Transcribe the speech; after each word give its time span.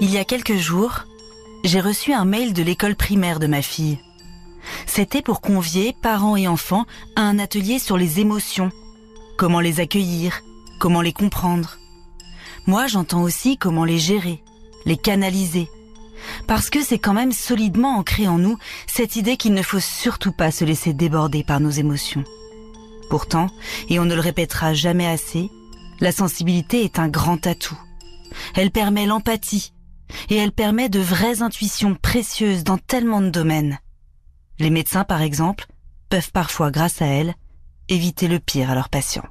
Il 0.00 0.10
y 0.10 0.18
a 0.18 0.24
quelques 0.24 0.56
jours, 0.56 1.04
j'ai 1.64 1.80
reçu 1.80 2.12
un 2.12 2.24
mail 2.24 2.52
de 2.52 2.62
l'école 2.62 2.96
primaire 2.96 3.38
de 3.38 3.46
ma 3.46 3.62
fille. 3.62 3.98
C'était 4.86 5.22
pour 5.22 5.40
convier 5.40 5.94
parents 6.02 6.36
et 6.36 6.48
enfants 6.48 6.86
à 7.16 7.22
un 7.22 7.38
atelier 7.38 7.78
sur 7.78 7.96
les 7.96 8.20
émotions. 8.20 8.70
Comment 9.36 9.60
les 9.60 9.80
accueillir, 9.80 10.42
comment 10.80 11.00
les 11.00 11.12
comprendre. 11.12 11.78
Moi, 12.66 12.86
j'entends 12.86 13.22
aussi 13.22 13.56
comment 13.56 13.84
les 13.84 13.98
gérer, 13.98 14.42
les 14.84 14.96
canaliser. 14.96 15.68
Parce 16.46 16.70
que 16.70 16.82
c'est 16.82 16.98
quand 16.98 17.14
même 17.14 17.32
solidement 17.32 17.96
ancré 17.96 18.28
en 18.28 18.38
nous 18.38 18.58
cette 18.86 19.16
idée 19.16 19.36
qu'il 19.36 19.54
ne 19.54 19.62
faut 19.62 19.80
surtout 19.80 20.32
pas 20.32 20.50
se 20.50 20.64
laisser 20.64 20.92
déborder 20.92 21.44
par 21.44 21.60
nos 21.60 21.70
émotions. 21.70 22.24
Pourtant, 23.10 23.48
et 23.88 23.98
on 23.98 24.04
ne 24.04 24.14
le 24.14 24.20
répétera 24.20 24.74
jamais 24.74 25.06
assez, 25.06 25.50
la 26.00 26.12
sensibilité 26.12 26.84
est 26.84 26.98
un 26.98 27.08
grand 27.08 27.46
atout. 27.46 27.78
Elle 28.54 28.70
permet 28.70 29.06
l'empathie, 29.06 29.72
et 30.28 30.36
elle 30.36 30.52
permet 30.52 30.88
de 30.88 31.00
vraies 31.00 31.42
intuitions 31.42 31.94
précieuses 31.94 32.64
dans 32.64 32.78
tellement 32.78 33.20
de 33.20 33.30
domaines. 33.30 33.78
Les 34.58 34.70
médecins, 34.70 35.04
par 35.04 35.22
exemple, 35.22 35.66
peuvent 36.08 36.32
parfois, 36.32 36.70
grâce 36.70 37.02
à 37.02 37.06
elle, 37.06 37.34
éviter 37.88 38.28
le 38.28 38.38
pire 38.38 38.70
à 38.70 38.74
leurs 38.74 38.88
patients. 38.88 39.26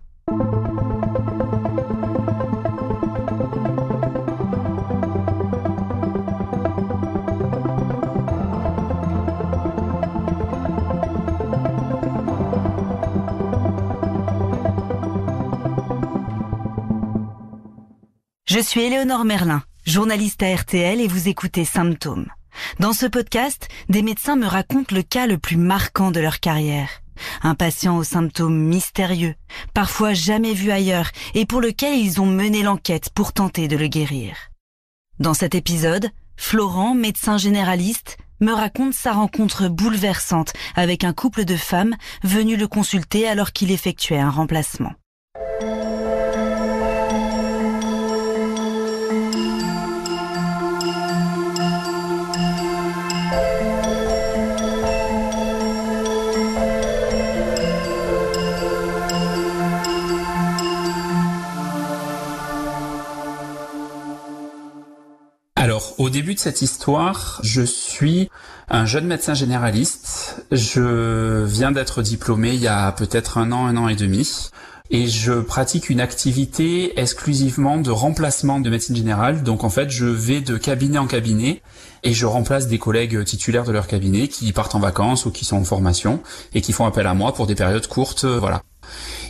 Je 18.54 18.60
suis 18.60 18.82
Éléonore 18.82 19.24
Merlin, 19.24 19.64
journaliste 19.86 20.44
à 20.44 20.54
RTL 20.54 21.00
et 21.00 21.08
vous 21.08 21.30
écoutez 21.30 21.64
Symptômes. 21.64 22.28
Dans 22.82 22.92
ce 22.92 23.06
podcast, 23.06 23.70
des 23.88 24.02
médecins 24.02 24.36
me 24.36 24.46
racontent 24.46 24.94
le 24.94 25.04
cas 25.04 25.26
le 25.26 25.38
plus 25.38 25.56
marquant 25.56 26.12
de 26.12 26.20
leur 26.20 26.42
carrière. 26.42 26.90
Un 27.44 27.56
patient 27.56 27.96
aux 27.96 28.04
symptômes 28.04 28.62
mystérieux, 28.62 29.36
parfois 29.74 30.14
jamais 30.14 30.54
vu 30.54 30.70
ailleurs, 30.70 31.12
et 31.34 31.46
pour 31.46 31.62
lequel 31.62 31.98
ils 31.98 32.20
ont 32.20 32.26
mené 32.26 32.62
l'enquête 32.62 33.10
pour 33.16 33.32
tenter 33.32 33.70
de 33.70 33.78
le 33.78 33.88
guérir. 33.88 34.36
Dans 35.18 35.34
cet 35.34 35.56
épisode, 35.56 36.10
Florent, 36.36 36.94
médecin 36.94 37.38
généraliste, 37.38 38.18
me 38.42 38.52
raconte 38.52 38.94
sa 38.94 39.14
rencontre 39.14 39.70
bouleversante 39.70 40.52
avec 40.76 41.06
un 41.06 41.14
couple 41.14 41.46
de 41.46 41.56
femmes 41.56 41.96
venues 42.26 42.58
le 42.58 42.68
consulter 42.68 43.30
alors 43.30 43.54
qu'il 43.54 43.72
effectuait 43.72 44.20
un 44.20 44.30
remplacement. 44.30 44.92
Au 66.02 66.10
début 66.10 66.34
de 66.34 66.40
cette 66.40 66.64
histoire, 66.64 67.40
je 67.44 67.62
suis 67.62 68.28
un 68.70 68.88
jeune 68.88 69.06
médecin 69.06 69.36
généraliste. 69.36 70.44
Je 70.52 71.44
viens 71.44 71.72
d'être 71.72 72.02
diplômé 72.02 72.56
il 72.56 72.60
y 72.60 72.68
a 72.68 72.92
peut-être 72.92 73.38
un 73.38 73.52
an, 73.52 73.68
un 73.68 73.78
an 73.78 73.88
et 73.88 73.96
demi. 73.96 74.50
Et 74.90 75.06
je 75.06 75.34
pratique 75.34 75.92
une 75.92 76.02
activité 76.02 77.00
exclusivement 77.00 77.78
de 77.78 77.92
remplacement 77.92 78.60
de 78.60 78.72
médecine 78.72 78.96
générale. 78.96 79.44
Donc 79.44 79.64
en 79.64 79.70
fait, 79.70 79.92
je 79.92 80.08
vais 80.08 80.42
de 80.42 80.58
cabinet 80.58 80.98
en 80.98 81.06
cabinet 81.06 81.62
et 82.02 82.14
je 82.14 82.26
remplace 82.26 82.66
des 82.66 82.80
collègues 82.80 83.24
titulaires 83.24 83.66
de 83.66 83.72
leur 83.72 83.86
cabinet 83.86 84.28
qui 84.28 84.52
partent 84.54 84.74
en 84.74 84.80
vacances 84.80 85.28
ou 85.28 85.32
qui 85.32 85.46
sont 85.46 85.58
en 85.58 85.64
formation 85.64 86.24
et 86.56 86.62
qui 86.62 86.74
font 86.74 86.88
appel 86.88 87.06
à 87.06 87.14
moi 87.14 87.32
pour 87.36 87.46
des 87.46 87.54
périodes 87.54 87.86
courtes. 87.86 88.26
Voilà. 88.26 88.64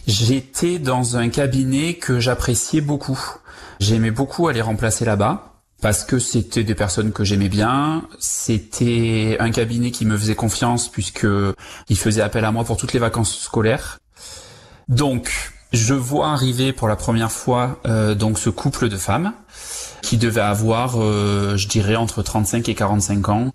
J'étais 0.08 0.80
dans 0.80 1.18
un 1.18 1.28
cabinet 1.28 1.96
que 1.96 2.22
j'appréciais 2.22 2.80
beaucoup. 2.80 3.20
J'aimais 3.82 4.12
beaucoup 4.12 4.48
aller 4.48 4.62
remplacer 4.62 5.04
là-bas 5.04 5.51
parce 5.82 6.04
que 6.04 6.20
c'était 6.20 6.64
des 6.64 6.76
personnes 6.76 7.12
que 7.12 7.24
j'aimais 7.24 7.50
bien, 7.50 8.04
c'était 8.20 9.38
un 9.40 9.52
cabinet 9.52 9.92
qui 9.92 10.06
me 10.06 10.16
faisait 10.18 10.36
confiance 10.36 10.88
puisque 10.88 11.28
il 11.90 11.98
faisait 11.98 12.22
appel 12.22 12.46
à 12.46 12.52
moi 12.52 12.64
pour 12.64 12.78
toutes 12.78 12.94
les 12.94 13.00
vacances 13.00 13.38
scolaires. 13.38 14.00
Donc, 14.88 15.52
je 15.74 15.94
vois 15.94 16.30
arriver 16.30 16.72
pour 16.72 16.88
la 16.88 16.96
première 16.96 17.32
fois 17.32 17.80
euh, 17.88 18.14
donc 18.14 18.38
ce 18.38 18.50
couple 18.50 18.90
de 18.90 18.98
femmes 18.98 19.34
qui 20.02 20.18
devait 20.18 20.42
avoir, 20.42 21.02
euh, 21.02 21.58
je 21.58 21.68
dirais, 21.68 21.96
entre 21.96 22.22
35 22.22 22.68
et 22.70 22.76
45 22.76 23.30
ans. 23.30 23.52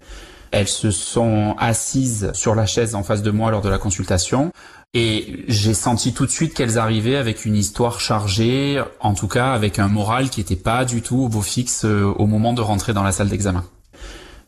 Elles 0.50 0.68
se 0.68 0.90
sont 0.90 1.54
assises 1.58 2.30
sur 2.32 2.54
la 2.54 2.66
chaise 2.66 2.94
en 2.94 3.02
face 3.02 3.22
de 3.22 3.30
moi 3.30 3.50
lors 3.50 3.60
de 3.60 3.68
la 3.68 3.78
consultation. 3.78 4.52
Et 4.94 5.44
j'ai 5.48 5.74
senti 5.74 6.14
tout 6.14 6.24
de 6.24 6.30
suite 6.30 6.54
qu'elles 6.54 6.78
arrivaient 6.78 7.16
avec 7.16 7.44
une 7.44 7.56
histoire 7.56 8.00
chargée, 8.00 8.82
en 9.00 9.14
tout 9.14 9.28
cas 9.28 9.52
avec 9.52 9.78
un 9.78 9.88
moral 9.88 10.30
qui 10.30 10.40
n'était 10.40 10.56
pas 10.56 10.84
du 10.84 11.02
tout 11.02 11.18
au 11.18 11.28
beau 11.28 11.42
fixe 11.42 11.84
euh, 11.84 12.04
au 12.16 12.26
moment 12.26 12.54
de 12.54 12.62
rentrer 12.62 12.94
dans 12.94 13.02
la 13.02 13.12
salle 13.12 13.28
d'examen. 13.28 13.64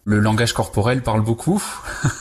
Le 0.09 0.21
langage 0.21 0.55
corporel 0.55 1.03
parle 1.03 1.21
beaucoup. 1.21 1.63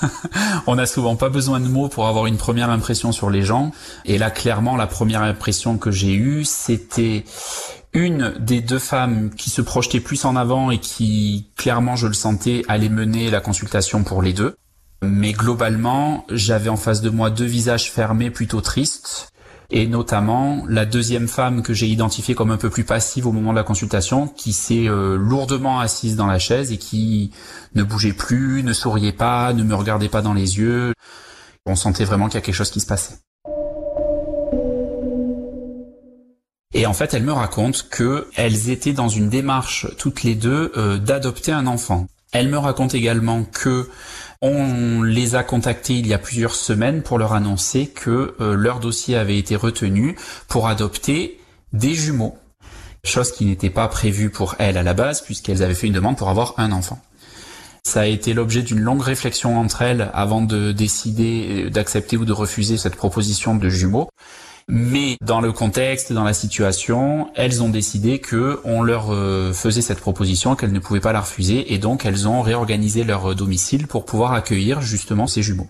On 0.68 0.76
n'a 0.76 0.86
souvent 0.86 1.16
pas 1.16 1.30
besoin 1.30 1.62
de 1.62 1.70
mots 1.70 1.88
pour 1.88 2.08
avoir 2.08 2.26
une 2.26 2.36
première 2.36 2.70
impression 2.70 3.14
sur 3.14 3.30
les 3.30 3.44
gens. 3.44 3.72
Et 4.04 4.18
là, 4.18 4.30
clairement, 4.30 4.76
la 4.76 4.88
première 4.88 5.22
impression 5.22 5.78
que 5.78 5.90
j'ai 5.90 6.14
eue, 6.14 6.44
c'était 6.44 7.24
une 7.94 8.34
des 8.40 8.60
deux 8.60 8.80
femmes 8.80 9.30
qui 9.38 9.50
se 9.50 9.62
projetait 9.62 10.02
plus 10.02 10.26
en 10.26 10.36
avant 10.36 10.70
et 10.70 10.80
qui, 10.80 11.48
clairement, 11.56 11.96
je 11.96 12.08
le 12.08 12.14
sentais, 12.14 12.64
allait 12.68 12.90
mener 12.90 13.32
la 13.32 13.40
consultation 13.40 14.04
pour 14.04 14.22
les 14.22 14.34
deux. 14.34 14.58
Mais 15.04 15.32
globalement, 15.32 16.26
j'avais 16.30 16.70
en 16.70 16.78
face 16.78 17.02
de 17.02 17.10
moi 17.10 17.30
deux 17.30 17.46
visages 17.46 17.92
fermés 17.92 18.32
plutôt 18.32 18.62
tristes, 18.62 19.32
et 19.70 19.86
notamment 19.86 20.64
la 20.68 20.86
deuxième 20.86 21.28
femme 21.28 21.62
que 21.62 21.74
j'ai 21.74 21.88
identifiée 21.88 22.36
comme 22.36 22.52
un 22.52 22.58
peu 22.58 22.70
plus 22.70 22.84
passive 22.84 23.28
au 23.28 23.32
moment 23.32 23.52
de 23.52 23.58
la 23.58 23.64
consultation, 23.64 24.28
qui 24.28 24.54
s'est 24.54 24.88
euh, 24.88 25.16
lourdement 25.16 25.80
assise 25.80 26.16
dans 26.16 26.26
la 26.26 26.40
chaise 26.40 26.72
et 26.72 26.78
qui 26.78 27.32
ne 27.76 27.84
bougeait 27.84 28.14
plus, 28.14 28.64
ne 28.64 28.74
souriait 28.74 29.12
pas, 29.12 29.54
ne 29.54 29.64
me 29.64 29.76
regardait 29.76 30.10
pas 30.10 30.22
dans 30.22 30.34
les 30.34 30.58
yeux. 30.58 30.94
On 31.66 31.76
sentait 31.76 32.06
vraiment 32.06 32.28
qu'il 32.28 32.36
y 32.36 32.38
a 32.38 32.42
quelque 32.42 32.56
chose 32.56 32.72
qui 32.72 32.80
se 32.80 32.88
passait. 32.88 33.18
Et 36.74 36.86
en 36.86 36.94
fait, 36.94 37.14
elle 37.14 37.24
me 37.24 37.34
raconte 37.34 37.90
qu'elles 37.90 38.70
étaient 38.70 38.94
dans 38.94 39.10
une 39.10 39.30
démarche 39.30 39.88
toutes 39.98 40.24
les 40.24 40.36
deux 40.36 40.72
euh, 40.78 40.98
d'adopter 40.98 41.52
un 41.52 41.68
enfant. 41.68 42.08
Elle 42.32 42.50
me 42.50 42.58
raconte 42.58 42.94
également 42.94 43.44
que 43.44 43.90
on 44.42 45.02
les 45.02 45.36
a 45.36 45.44
contactés 45.44 45.94
il 45.94 46.08
y 46.08 46.14
a 46.14 46.20
plusieurs 46.20 46.56
semaines 46.56 47.02
pour 47.02 47.18
leur 47.18 47.34
annoncer 47.34 47.88
que 47.88 48.36
euh, 48.40 48.56
leur 48.56 48.80
dossier 48.80 49.16
avait 49.16 49.38
été 49.38 49.56
retenu 49.56 50.16
pour 50.48 50.68
adopter 50.68 51.40
des 51.74 51.94
jumeaux. 51.94 52.38
Chose 53.04 53.32
qui 53.32 53.46
n'était 53.46 53.70
pas 53.70 53.88
prévue 53.88 54.30
pour 54.30 54.56
elles 54.60 54.78
à 54.78 54.84
la 54.84 54.94
base 54.94 55.22
puisqu'elles 55.22 55.64
avaient 55.64 55.74
fait 55.74 55.88
une 55.88 55.94
demande 55.94 56.18
pour 56.18 56.30
avoir 56.30 56.54
un 56.58 56.72
enfant. 56.72 57.00
Ça 57.84 58.02
a 58.02 58.06
été 58.06 58.34
l'objet 58.34 58.64
d'une 58.64 58.82
longue 58.82 59.02
réflexion 59.02 59.58
entre 59.58 59.82
elles 59.82 60.12
avant 60.14 60.42
de 60.42 60.72
décider 60.72 61.66
euh, 61.66 61.70
d'accepter 61.70 62.18
ou 62.18 62.26
de 62.26 62.34
refuser 62.34 62.78
cette 62.78 62.96
proposition 62.96 63.56
de 63.56 63.70
jumeaux. 63.70 64.10
Mais 64.70 65.16
dans 65.22 65.40
le 65.40 65.54
contexte, 65.54 66.12
dans 66.12 66.26
la 66.26 66.34
situation, 66.34 67.30
elles 67.36 67.64
ont 67.64 67.70
décidé 67.70 68.20
que 68.20 68.60
on 68.66 68.82
leur 68.82 69.14
euh, 69.14 69.54
faisait 69.54 69.82
cette 69.82 70.02
proposition, 70.02 70.56
qu'elles 70.56 70.74
ne 70.74 70.80
pouvaient 70.80 71.00
pas 71.00 71.14
la 71.14 71.22
refuser, 71.22 71.74
et 71.74 71.78
donc 71.78 72.06
elles 72.06 72.28
ont 72.28 72.42
réorganisé 72.42 73.06
leur 73.06 73.34
domicile 73.34 73.88
pour 73.88 74.06
pouvoir 74.06 74.34
accueillir 74.34 74.82
justement 74.82 75.26
ces 75.26 75.42
jumeaux. 75.42 75.70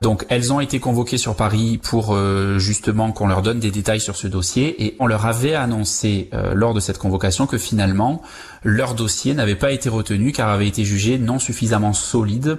Donc 0.00 0.24
elles 0.28 0.52
ont 0.52 0.60
été 0.60 0.78
convoquées 0.78 1.18
sur 1.18 1.34
Paris 1.34 1.78
pour 1.82 2.14
euh, 2.14 2.58
justement 2.58 3.10
qu'on 3.10 3.26
leur 3.26 3.42
donne 3.42 3.58
des 3.58 3.72
détails 3.72 4.00
sur 4.00 4.16
ce 4.16 4.28
dossier 4.28 4.84
et 4.84 4.96
on 5.00 5.06
leur 5.06 5.26
avait 5.26 5.54
annoncé 5.54 6.30
euh, 6.34 6.54
lors 6.54 6.72
de 6.72 6.80
cette 6.80 6.98
convocation 6.98 7.46
que 7.46 7.58
finalement 7.58 8.22
leur 8.62 8.94
dossier 8.94 9.34
n'avait 9.34 9.56
pas 9.56 9.72
été 9.72 9.88
retenu 9.88 10.32
car 10.32 10.50
avait 10.50 10.68
été 10.68 10.84
jugé 10.84 11.18
non 11.18 11.40
suffisamment 11.40 11.92
solide 11.92 12.58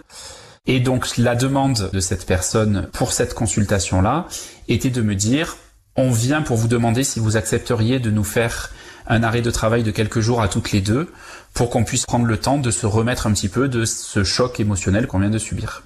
et 0.70 0.80
donc 0.80 1.18
la 1.18 1.36
demande 1.36 1.90
de 1.92 2.00
cette 2.00 2.28
personne 2.28 2.88
pour 2.94 3.12
cette 3.12 3.34
consultation-là 3.34 4.28
était 4.68 4.92
de 4.92 5.02
me 5.02 5.16
dire, 5.16 5.58
on 5.96 6.12
vient 6.12 6.44
pour 6.44 6.58
vous 6.58 6.68
demander 6.68 7.04
si 7.04 7.20
vous 7.20 7.38
accepteriez 7.38 8.00
de 8.00 8.12
nous 8.12 8.24
faire 8.24 8.72
un 9.08 9.24
arrêt 9.24 9.42
de 9.42 9.50
travail 9.50 9.82
de 9.82 9.90
quelques 9.90 10.20
jours 10.20 10.44
à 10.44 10.48
toutes 10.48 10.72
les 10.72 10.82
deux 10.82 11.12
pour 11.56 11.72
qu'on 11.72 11.84
puisse 11.84 12.06
prendre 12.06 12.26
le 12.26 12.38
temps 12.38 12.60
de 12.60 12.70
se 12.70 12.86
remettre 12.86 13.26
un 13.26 13.34
petit 13.34 13.50
peu 13.50 13.68
de 13.68 13.84
ce 13.84 14.24
choc 14.24 14.60
émotionnel 14.60 15.08
qu'on 15.08 15.18
vient 15.18 15.32
de 15.32 15.40
subir. 15.40 15.82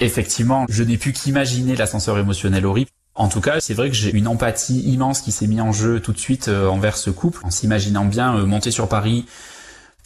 Effectivement, 0.00 0.66
je 0.68 0.82
n'ai 0.82 0.98
pu 0.98 1.14
qu'imaginer 1.14 1.74
l'ascenseur 1.74 2.18
émotionnel 2.18 2.66
horrible. 2.66 2.90
En 3.14 3.28
tout 3.28 3.40
cas, 3.40 3.58
c'est 3.60 3.72
vrai 3.72 3.88
que 3.88 3.96
j'ai 3.96 4.14
une 4.14 4.28
empathie 4.28 4.80
immense 4.80 5.22
qui 5.22 5.32
s'est 5.32 5.46
mise 5.46 5.62
en 5.62 5.72
jeu 5.72 6.00
tout 6.00 6.12
de 6.12 6.18
suite 6.18 6.48
euh, 6.48 6.68
envers 6.68 6.98
ce 6.98 7.08
couple, 7.08 7.40
en 7.42 7.50
s'imaginant 7.50 8.04
bien 8.04 8.36
euh, 8.36 8.44
monter 8.44 8.70
sur 8.70 8.86
Paris, 8.86 9.24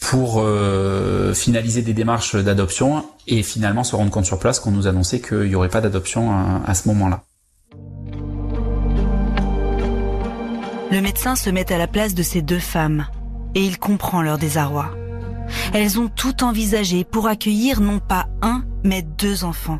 pour 0.01 0.39
euh, 0.39 1.33
finaliser 1.33 1.83
des 1.83 1.93
démarches 1.93 2.35
d'adoption 2.35 3.05
et 3.27 3.43
finalement 3.43 3.85
se 3.85 3.95
rendre 3.95 4.11
compte 4.11 4.25
sur 4.25 4.39
place 4.39 4.59
qu'on 4.59 4.71
nous 4.71 4.87
annonçait 4.87 5.21
qu'il 5.21 5.43
n'y 5.43 5.55
aurait 5.55 5.69
pas 5.69 5.79
d'adoption 5.79 6.33
à, 6.65 6.73
ce 6.73 6.89
moment-là. 6.89 7.23
Le 10.91 10.99
médecin 10.99 11.37
se 11.37 11.49
met 11.49 11.71
à 11.71 11.77
la 11.77 11.87
place 11.87 12.13
de 12.13 12.23
ces 12.23 12.41
deux 12.41 12.59
femmes. 12.59 13.05
et 13.53 13.63
il 13.63 13.77
comprend 13.77 14.21
leur 14.21 14.37
désarroi. 14.37 14.91
Elles 15.73 15.99
ont 15.99 16.07
tout 16.07 16.43
envisagé 16.43 17.03
pour 17.03 17.27
accueillir 17.27 17.81
non 17.81 17.99
pas 17.99 18.27
un, 18.41 18.63
mais 18.83 19.01
deux 19.01 19.43
enfants. 19.43 19.79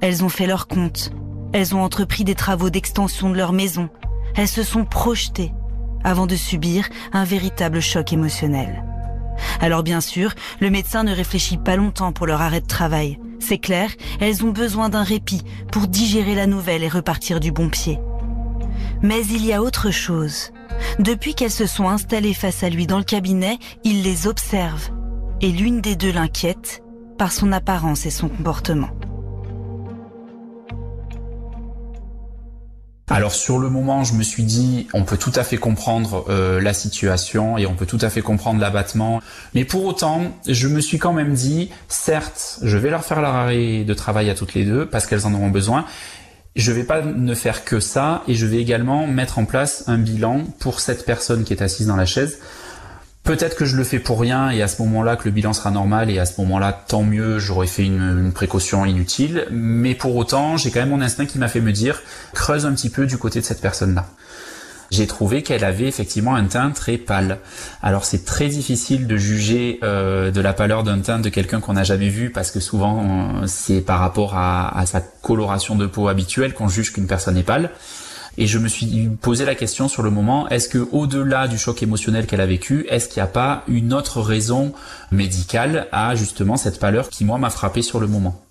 Elles 0.00 0.22
ont 0.22 0.28
fait 0.28 0.46
leur 0.46 0.68
compte. 0.68 1.12
Elles 1.52 1.74
ont 1.74 1.82
entrepris 1.82 2.24
des 2.24 2.34
travaux 2.34 2.70
d'extension 2.70 3.30
de 3.30 3.36
leur 3.36 3.52
maison. 3.52 3.88
Elles 4.36 4.48
se 4.48 4.62
sont 4.62 4.84
projetées 4.84 5.52
avant 6.04 6.26
de 6.26 6.36
subir 6.36 6.88
un 7.12 7.24
véritable 7.24 7.80
choc 7.80 8.12
émotionnel. 8.12 8.84
Alors 9.60 9.82
bien 9.82 10.00
sûr, 10.00 10.32
le 10.60 10.70
médecin 10.70 11.04
ne 11.04 11.14
réfléchit 11.14 11.56
pas 11.58 11.76
longtemps 11.76 12.12
pour 12.12 12.26
leur 12.26 12.42
arrêt 12.42 12.60
de 12.60 12.66
travail. 12.66 13.18
C'est 13.38 13.58
clair, 13.58 13.90
elles 14.20 14.44
ont 14.44 14.50
besoin 14.50 14.88
d'un 14.88 15.02
répit 15.02 15.42
pour 15.70 15.88
digérer 15.88 16.34
la 16.34 16.46
nouvelle 16.46 16.82
et 16.82 16.88
repartir 16.88 17.40
du 17.40 17.52
bon 17.52 17.68
pied. 17.68 17.98
Mais 19.02 19.24
il 19.26 19.44
y 19.44 19.52
a 19.52 19.62
autre 19.62 19.90
chose. 19.90 20.52
Depuis 20.98 21.34
qu'elles 21.34 21.50
se 21.50 21.66
sont 21.66 21.88
installées 21.88 22.34
face 22.34 22.62
à 22.62 22.70
lui 22.70 22.86
dans 22.86 22.98
le 22.98 23.04
cabinet, 23.04 23.58
il 23.84 24.02
les 24.02 24.26
observe. 24.26 24.90
Et 25.40 25.50
l'une 25.50 25.80
des 25.80 25.96
deux 25.96 26.12
l'inquiète 26.12 26.82
par 27.18 27.32
son 27.32 27.52
apparence 27.52 28.06
et 28.06 28.10
son 28.10 28.28
comportement. 28.28 28.90
Alors 33.08 33.32
sur 33.32 33.60
le 33.60 33.70
moment, 33.70 34.02
je 34.02 34.14
me 34.14 34.24
suis 34.24 34.42
dit, 34.42 34.88
on 34.92 35.04
peut 35.04 35.16
tout 35.16 35.32
à 35.36 35.44
fait 35.44 35.58
comprendre 35.58 36.24
euh, 36.28 36.60
la 36.60 36.74
situation 36.74 37.56
et 37.56 37.64
on 37.64 37.74
peut 37.74 37.86
tout 37.86 38.00
à 38.00 38.10
fait 38.10 38.20
comprendre 38.20 38.60
l'abattement. 38.60 39.22
Mais 39.54 39.64
pour 39.64 39.84
autant, 39.84 40.22
je 40.48 40.66
me 40.66 40.80
suis 40.80 40.98
quand 40.98 41.12
même 41.12 41.32
dit, 41.32 41.70
certes, 41.86 42.58
je 42.62 42.76
vais 42.76 42.90
leur 42.90 43.04
faire 43.04 43.20
leur 43.20 43.34
arrêt 43.34 43.84
de 43.84 43.94
travail 43.94 44.28
à 44.28 44.34
toutes 44.34 44.54
les 44.54 44.64
deux 44.64 44.86
parce 44.86 45.06
qu'elles 45.06 45.24
en 45.24 45.34
auront 45.34 45.50
besoin. 45.50 45.84
Je 46.56 46.72
vais 46.72 46.82
pas 46.82 47.00
ne 47.00 47.34
faire 47.34 47.64
que 47.64 47.78
ça 47.78 48.24
et 48.26 48.34
je 48.34 48.44
vais 48.44 48.58
également 48.58 49.06
mettre 49.06 49.38
en 49.38 49.44
place 49.44 49.84
un 49.86 49.98
bilan 49.98 50.42
pour 50.58 50.80
cette 50.80 51.06
personne 51.06 51.44
qui 51.44 51.52
est 51.52 51.62
assise 51.62 51.86
dans 51.86 51.96
la 51.96 52.06
chaise 52.06 52.40
Peut-être 53.26 53.56
que 53.56 53.64
je 53.64 53.76
le 53.76 53.82
fais 53.82 53.98
pour 53.98 54.20
rien 54.20 54.50
et 54.50 54.62
à 54.62 54.68
ce 54.68 54.80
moment-là 54.82 55.16
que 55.16 55.24
le 55.24 55.32
bilan 55.32 55.52
sera 55.52 55.72
normal 55.72 56.10
et 56.10 56.20
à 56.20 56.26
ce 56.26 56.40
moment-là 56.42 56.72
tant 56.86 57.02
mieux 57.02 57.40
j'aurais 57.40 57.66
fait 57.66 57.82
une, 57.82 58.30
précaution 58.32 58.84
inutile 58.86 59.48
mais 59.50 59.96
pour 59.96 60.14
autant 60.14 60.56
j'ai 60.56 60.70
quand 60.70 60.78
même 60.78 60.90
mon 60.90 61.00
instinct 61.00 61.26
qui 61.26 61.40
m'a 61.40 61.48
fait 61.48 61.60
me 61.60 61.72
dire 61.72 62.00
creuse 62.34 62.66
un 62.66 62.72
petit 62.72 62.88
peu 62.88 63.04
du 63.04 63.18
côté 63.18 63.40
de 63.40 63.44
cette 63.44 63.60
personne-là. 63.60 64.06
J'ai 64.92 65.08
trouvé 65.08 65.42
qu'elle 65.42 65.64
avait 65.64 65.88
effectivement 65.88 66.36
un 66.36 66.44
teint 66.44 66.70
très 66.70 66.98
pâle. 66.98 67.40
Alors 67.82 68.04
c'est 68.04 68.24
très 68.24 68.46
difficile 68.46 69.08
de 69.08 69.16
juger 69.16 69.80
euh, 69.82 70.30
de 70.30 70.40
la 70.40 70.52
pâleur 70.52 70.84
d'un 70.84 71.00
teint 71.00 71.18
de 71.18 71.28
quelqu'un 71.28 71.58
qu'on 71.58 71.72
n'a 71.72 71.82
jamais 71.82 72.08
vu 72.08 72.30
parce 72.30 72.52
que 72.52 72.60
souvent 72.60 73.44
c'est 73.48 73.80
par 73.80 73.98
rapport 73.98 74.36
à 74.36 74.84
sa 74.86 75.00
coloration 75.00 75.74
de 75.74 75.86
peau 75.86 76.06
habituelle 76.06 76.54
qu'on 76.54 76.68
juge 76.68 76.92
qu'une 76.92 77.08
personne 77.08 77.36
est 77.36 77.42
pâle. 77.42 77.72
Et 78.38 78.46
je 78.46 78.58
me 78.58 78.68
suis 78.68 79.08
posé 79.20 79.44
la 79.44 79.54
question 79.54 79.88
sur 79.88 80.02
le 80.02 80.10
moment, 80.10 80.48
est-ce 80.48 80.68
que 80.68 80.86
au-delà 80.92 81.48
du 81.48 81.56
choc 81.58 81.82
émotionnel 81.82 82.26
qu'elle 82.26 82.40
a 82.40 82.46
vécu, 82.46 82.86
est-ce 82.88 83.08
qu'il 83.08 83.22
n'y 83.22 83.28
a 83.28 83.32
pas 83.32 83.64
une 83.66 83.94
autre 83.94 84.20
raison 84.20 84.72
médicale 85.10 85.88
à 85.90 86.14
justement 86.14 86.56
cette 86.56 86.78
pâleur 86.78 87.08
qui 87.08 87.24
moi 87.24 87.38
m'a 87.38 87.50
frappé 87.50 87.80
sur 87.80 87.98
le 87.98 88.06
moment? 88.06 88.42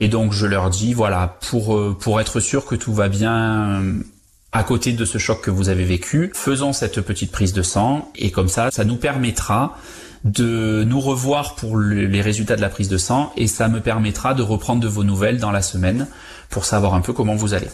Et 0.00 0.08
donc 0.08 0.32
je 0.32 0.46
leur 0.46 0.70
dis, 0.70 0.94
voilà, 0.94 1.38
pour, 1.48 1.76
euh, 1.76 1.96
pour 1.98 2.20
être 2.20 2.38
sûr 2.38 2.66
que 2.66 2.74
tout 2.74 2.92
va 2.92 3.08
bien 3.08 3.80
euh, 3.80 3.94
à 4.52 4.62
côté 4.62 4.92
de 4.92 5.04
ce 5.04 5.18
choc 5.18 5.40
que 5.40 5.50
vous 5.50 5.70
avez 5.70 5.84
vécu, 5.84 6.30
faisons 6.34 6.72
cette 6.72 7.00
petite 7.00 7.32
prise 7.32 7.52
de 7.52 7.62
sang 7.62 8.10
et 8.14 8.30
comme 8.30 8.48
ça, 8.48 8.70
ça 8.70 8.84
nous 8.84 8.96
permettra 8.96 9.76
de 10.24 10.84
nous 10.86 11.00
revoir 11.00 11.54
pour 11.54 11.78
les 11.78 12.20
résultats 12.20 12.56
de 12.56 12.60
la 12.60 12.68
prise 12.68 12.88
de 12.88 12.98
sang 12.98 13.32
et 13.36 13.46
ça 13.46 13.68
me 13.68 13.80
permettra 13.80 14.34
de 14.34 14.42
reprendre 14.42 14.80
de 14.80 14.88
vos 14.88 15.04
nouvelles 15.04 15.38
dans 15.38 15.52
la 15.52 15.62
semaine 15.62 16.06
pour 16.50 16.64
savoir 16.64 16.94
un 16.94 17.00
peu 17.00 17.12
comment 17.12 17.34
vous 17.34 17.54
allez. 17.54 17.68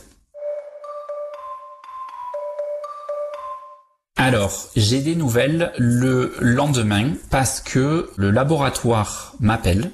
Alors, 4.34 4.70
j'ai 4.76 5.02
des 5.02 5.14
nouvelles 5.14 5.72
le 5.76 6.34
lendemain 6.40 7.10
parce 7.28 7.60
que 7.60 8.08
le 8.16 8.30
laboratoire 8.30 9.34
m'appelle 9.40 9.90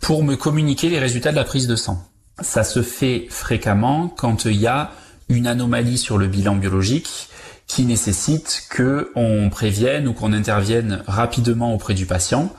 pour 0.00 0.24
me 0.24 0.34
communiquer 0.34 0.88
les 0.88 0.98
résultats 0.98 1.30
de 1.30 1.36
la 1.36 1.44
prise 1.44 1.68
de 1.68 1.76
sang. 1.76 2.04
Ça 2.40 2.64
se 2.64 2.82
fait 2.82 3.28
fréquemment 3.30 4.08
quand 4.08 4.46
il 4.46 4.56
y 4.56 4.66
a 4.66 4.90
une 5.28 5.46
anomalie 5.46 5.96
sur 5.96 6.18
le 6.18 6.26
bilan 6.26 6.56
biologique 6.56 7.28
qui 7.68 7.84
nécessite 7.84 8.64
que 8.68 9.12
on 9.14 9.48
prévienne 9.48 10.08
ou 10.08 10.12
qu'on 10.12 10.32
intervienne 10.32 11.04
rapidement 11.06 11.72
auprès 11.72 11.94
du 11.94 12.04
patient 12.04 12.52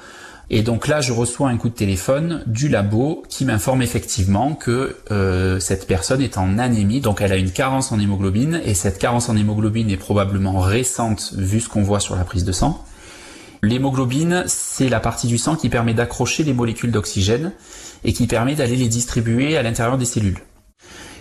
et 0.49 0.61
donc 0.61 0.87
là, 0.87 1.01
je 1.01 1.11
reçois 1.11 1.49
un 1.49 1.57
coup 1.57 1.67
de 1.67 1.73
téléphone 1.73 2.43
du 2.47 2.69
labo 2.69 3.23
qui 3.27 3.43
m'informe 3.43 3.81
effectivement 3.81 4.53
que 4.53 4.95
euh, 5.11 5.59
cette 5.59 5.87
personne 5.87 6.21
est 6.21 6.37
en 6.37 6.57
anémie, 6.57 7.01
donc 7.01 7.21
elle 7.21 7.33
a 7.33 7.37
une 7.37 7.51
carence 7.51 7.91
en 7.91 7.99
hémoglobine, 7.99 8.61
et 8.63 8.73
cette 8.73 8.97
carence 8.97 9.27
en 9.27 9.35
hémoglobine 9.35 9.89
est 9.89 9.97
probablement 9.97 10.59
récente 10.59 11.33
vu 11.35 11.59
ce 11.59 11.67
qu'on 11.67 11.83
voit 11.83 11.99
sur 11.99 12.15
la 12.15 12.23
prise 12.23 12.45
de 12.45 12.53
sang. 12.53 12.81
L'hémoglobine, 13.61 14.45
c'est 14.47 14.87
la 14.87 15.01
partie 15.01 15.27
du 15.27 15.37
sang 15.37 15.55
qui 15.55 15.67
permet 15.67 15.93
d'accrocher 15.93 16.43
les 16.43 16.53
molécules 16.53 16.91
d'oxygène 16.91 17.51
et 18.05 18.13
qui 18.13 18.27
permet 18.27 18.55
d'aller 18.55 18.75
les 18.75 18.87
distribuer 18.87 19.57
à 19.57 19.63
l'intérieur 19.63 19.97
des 19.97 20.05
cellules. 20.05 20.39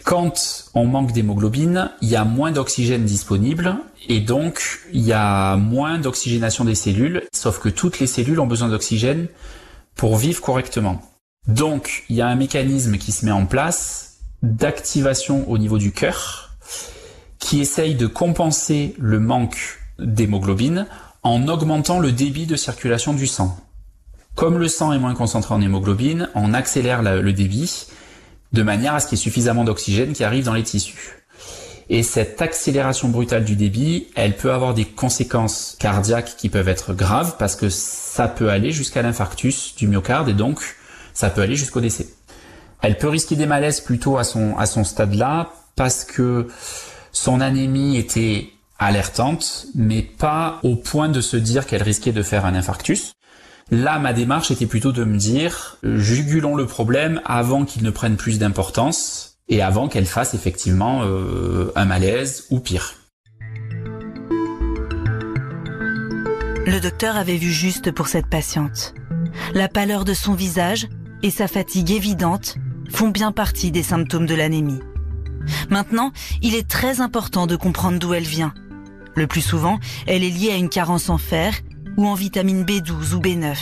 Quand 0.06 0.70
on 0.74 0.86
manque 0.86 1.10
d'hémoglobine, 1.10 1.90
il 2.00 2.08
y 2.08 2.14
a 2.14 2.24
moins 2.24 2.52
d'oxygène 2.52 3.04
disponible 3.04 3.76
et 4.08 4.20
donc 4.20 4.82
il 4.92 5.02
y 5.02 5.12
a 5.12 5.56
moins 5.56 5.98
d'oxygénation 5.98 6.64
des 6.64 6.76
cellules, 6.76 7.24
sauf 7.34 7.58
que 7.58 7.68
toutes 7.68 7.98
les 7.98 8.06
cellules 8.06 8.38
ont 8.38 8.46
besoin 8.46 8.68
d'oxygène 8.68 9.26
pour 9.96 10.16
vivre 10.16 10.40
correctement. 10.40 11.02
Donc 11.48 12.04
il 12.08 12.14
y 12.14 12.20
a 12.20 12.28
un 12.28 12.36
mécanisme 12.36 12.98
qui 12.98 13.10
se 13.10 13.24
met 13.24 13.32
en 13.32 13.46
place 13.46 14.18
d'activation 14.44 15.50
au 15.50 15.58
niveau 15.58 15.76
du 15.76 15.90
cœur 15.90 16.56
qui 17.40 17.60
essaye 17.60 17.96
de 17.96 18.06
compenser 18.06 18.94
le 19.00 19.18
manque 19.18 19.80
d'hémoglobine 19.98 20.86
en 21.24 21.48
augmentant 21.48 21.98
le 21.98 22.12
débit 22.12 22.46
de 22.46 22.54
circulation 22.54 23.12
du 23.12 23.26
sang. 23.26 23.58
Comme 24.36 24.58
le 24.58 24.68
sang 24.68 24.92
est 24.92 25.00
moins 25.00 25.14
concentré 25.14 25.52
en 25.52 25.60
hémoglobine, 25.60 26.28
on 26.36 26.54
accélère 26.54 27.02
le 27.02 27.32
débit 27.32 27.88
de 28.52 28.62
manière 28.62 28.94
à 28.94 29.00
ce 29.00 29.06
qu'il 29.06 29.18
y 29.18 29.20
ait 29.20 29.22
suffisamment 29.22 29.64
d'oxygène 29.64 30.12
qui 30.12 30.24
arrive 30.24 30.44
dans 30.44 30.54
les 30.54 30.62
tissus. 30.62 31.16
Et 31.88 32.02
cette 32.02 32.42
accélération 32.42 33.08
brutale 33.08 33.44
du 33.44 33.54
débit, 33.54 34.08
elle 34.16 34.36
peut 34.36 34.52
avoir 34.52 34.74
des 34.74 34.84
conséquences 34.84 35.76
cardiaques 35.78 36.36
qui 36.36 36.48
peuvent 36.48 36.68
être 36.68 36.94
graves 36.94 37.36
parce 37.38 37.54
que 37.54 37.68
ça 37.68 38.26
peut 38.26 38.50
aller 38.50 38.72
jusqu'à 38.72 39.02
l'infarctus 39.02 39.74
du 39.76 39.86
myocarde 39.86 40.28
et 40.28 40.34
donc 40.34 40.60
ça 41.14 41.30
peut 41.30 41.42
aller 41.42 41.54
jusqu'au 41.54 41.80
décès. 41.80 42.08
Elle 42.82 42.98
peut 42.98 43.08
risquer 43.08 43.36
des 43.36 43.46
malaises 43.46 43.80
plutôt 43.80 44.18
à 44.18 44.24
son, 44.24 44.56
à 44.58 44.66
son 44.66 44.82
stade-là 44.82 45.52
parce 45.76 46.04
que 46.04 46.48
son 47.12 47.40
anémie 47.40 47.96
était 47.96 48.48
alertante, 48.78 49.66
mais 49.74 50.02
pas 50.02 50.58
au 50.62 50.76
point 50.76 51.08
de 51.08 51.20
se 51.20 51.36
dire 51.36 51.66
qu'elle 51.66 51.82
risquait 51.82 52.12
de 52.12 52.22
faire 52.22 52.44
un 52.44 52.54
infarctus. 52.54 53.12
Là, 53.72 53.98
ma 53.98 54.12
démarche 54.12 54.52
était 54.52 54.66
plutôt 54.66 54.92
de 54.92 55.02
me 55.02 55.18
dire, 55.18 55.78
jugulons 55.82 56.54
le 56.54 56.66
problème 56.66 57.20
avant 57.24 57.64
qu'il 57.64 57.82
ne 57.82 57.90
prenne 57.90 58.16
plus 58.16 58.38
d'importance 58.38 59.38
et 59.48 59.60
avant 59.60 59.88
qu'elle 59.88 60.06
fasse 60.06 60.34
effectivement 60.34 61.00
euh, 61.02 61.72
un 61.74 61.84
malaise 61.84 62.44
ou 62.50 62.60
pire. 62.60 62.94
Le 66.64 66.78
docteur 66.80 67.16
avait 67.16 67.38
vu 67.38 67.50
juste 67.50 67.90
pour 67.90 68.06
cette 68.06 68.28
patiente. 68.28 68.94
La 69.52 69.66
pâleur 69.66 70.04
de 70.04 70.14
son 70.14 70.34
visage 70.34 70.86
et 71.24 71.30
sa 71.30 71.48
fatigue 71.48 71.90
évidente 71.90 72.58
font 72.92 73.08
bien 73.08 73.32
partie 73.32 73.72
des 73.72 73.82
symptômes 73.82 74.26
de 74.26 74.34
l'anémie. 74.36 74.80
Maintenant, 75.70 76.12
il 76.40 76.54
est 76.54 76.68
très 76.68 77.00
important 77.00 77.48
de 77.48 77.56
comprendre 77.56 77.98
d'où 77.98 78.14
elle 78.14 78.22
vient. 78.22 78.54
Le 79.16 79.26
plus 79.26 79.40
souvent, 79.40 79.80
elle 80.06 80.22
est 80.22 80.30
liée 80.30 80.52
à 80.52 80.56
une 80.56 80.68
carence 80.68 81.08
en 81.08 81.18
fer 81.18 81.52
ou 81.96 82.06
en 82.06 82.14
vitamine 82.14 82.64
B12 82.64 83.14
ou 83.14 83.20
B9. 83.20 83.56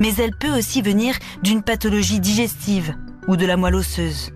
Mais 0.00 0.14
elle 0.16 0.34
peut 0.36 0.56
aussi 0.56 0.82
venir 0.82 1.14
d'une 1.42 1.62
pathologie 1.62 2.20
digestive 2.20 2.94
ou 3.28 3.36
de 3.36 3.46
la 3.46 3.56
moelle 3.56 3.76
osseuse. 3.76 4.32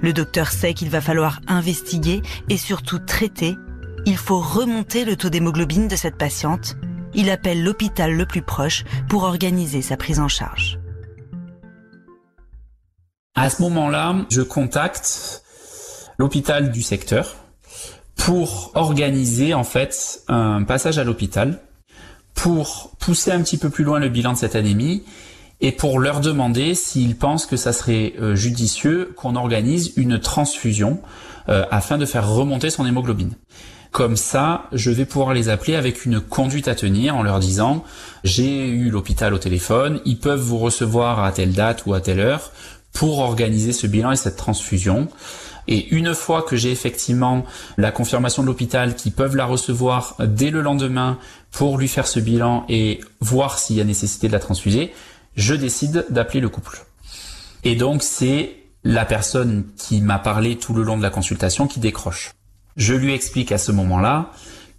Le 0.00 0.12
docteur 0.12 0.50
sait 0.50 0.74
qu'il 0.74 0.90
va 0.90 1.00
falloir 1.00 1.40
investiguer 1.46 2.22
et 2.48 2.56
surtout 2.56 2.98
traiter. 2.98 3.56
Il 4.06 4.16
faut 4.16 4.40
remonter 4.40 5.04
le 5.04 5.16
taux 5.16 5.30
d'hémoglobine 5.30 5.88
de 5.88 5.96
cette 5.96 6.16
patiente. 6.16 6.76
Il 7.14 7.30
appelle 7.30 7.62
l'hôpital 7.62 8.14
le 8.14 8.26
plus 8.26 8.42
proche 8.42 8.84
pour 9.08 9.24
organiser 9.24 9.82
sa 9.82 9.96
prise 9.96 10.20
en 10.20 10.28
charge. 10.28 10.78
À 13.34 13.48
ce 13.50 13.62
moment-là, 13.62 14.26
je 14.30 14.42
contacte 14.42 15.42
l'hôpital 16.18 16.70
du 16.70 16.82
secteur 16.82 17.36
pour 18.16 18.70
organiser 18.74 19.54
en 19.54 19.64
fait 19.64 20.22
un 20.28 20.62
passage 20.64 20.98
à 20.98 21.04
l'hôpital 21.04 21.60
pour 22.34 22.92
pousser 22.98 23.30
un 23.30 23.42
petit 23.42 23.58
peu 23.58 23.70
plus 23.70 23.84
loin 23.84 23.98
le 23.98 24.08
bilan 24.08 24.32
de 24.32 24.38
cette 24.38 24.56
anémie 24.56 25.04
et 25.60 25.72
pour 25.72 26.00
leur 26.00 26.20
demander 26.20 26.74
s'ils 26.74 27.16
pensent 27.16 27.46
que 27.46 27.56
ça 27.56 27.72
serait 27.72 28.14
euh, 28.20 28.34
judicieux 28.34 29.12
qu'on 29.16 29.36
organise 29.36 29.92
une 29.96 30.18
transfusion 30.18 31.00
euh, 31.48 31.64
afin 31.70 31.98
de 31.98 32.04
faire 32.06 32.28
remonter 32.28 32.68
son 32.68 32.84
hémoglobine. 32.84 33.34
Comme 33.92 34.16
ça, 34.16 34.64
je 34.72 34.90
vais 34.90 35.04
pouvoir 35.04 35.34
les 35.34 35.48
appeler 35.48 35.76
avec 35.76 36.04
une 36.04 36.20
conduite 36.20 36.66
à 36.66 36.74
tenir 36.74 37.16
en 37.16 37.22
leur 37.22 37.38
disant 37.38 37.84
j'ai 38.24 38.66
eu 38.68 38.90
l'hôpital 38.90 39.34
au 39.34 39.38
téléphone, 39.38 40.00
ils 40.04 40.18
peuvent 40.18 40.40
vous 40.40 40.58
recevoir 40.58 41.22
à 41.22 41.30
telle 41.30 41.52
date 41.52 41.84
ou 41.86 41.94
à 41.94 42.00
telle 42.00 42.20
heure 42.20 42.52
pour 42.92 43.18
organiser 43.18 43.72
ce 43.72 43.86
bilan 43.86 44.10
et 44.10 44.16
cette 44.16 44.36
transfusion. 44.36 45.08
Et 45.68 45.88
une 45.94 46.14
fois 46.14 46.42
que 46.42 46.56
j'ai 46.56 46.72
effectivement 46.72 47.44
la 47.76 47.92
confirmation 47.92 48.42
de 48.42 48.48
l'hôpital 48.48 48.96
qui 48.96 49.10
peuvent 49.10 49.36
la 49.36 49.46
recevoir 49.46 50.16
dès 50.18 50.50
le 50.50 50.60
lendemain 50.60 51.18
pour 51.50 51.78
lui 51.78 51.88
faire 51.88 52.06
ce 52.06 52.20
bilan 52.20 52.64
et 52.68 53.00
voir 53.20 53.58
s'il 53.58 53.76
y 53.76 53.80
a 53.80 53.84
nécessité 53.84 54.26
de 54.26 54.32
la 54.32 54.40
transfuser, 54.40 54.92
je 55.36 55.54
décide 55.54 56.06
d'appeler 56.10 56.40
le 56.40 56.48
couple. 56.48 56.84
Et 57.64 57.76
donc 57.76 58.02
c'est 58.02 58.56
la 58.84 59.04
personne 59.04 59.64
qui 59.76 60.00
m'a 60.00 60.18
parlé 60.18 60.56
tout 60.56 60.74
le 60.74 60.82
long 60.82 60.96
de 60.96 61.02
la 61.02 61.10
consultation 61.10 61.68
qui 61.68 61.78
décroche. 61.78 62.32
Je 62.76 62.94
lui 62.94 63.12
explique 63.12 63.52
à 63.52 63.58
ce 63.58 63.70
moment-là 63.70 64.30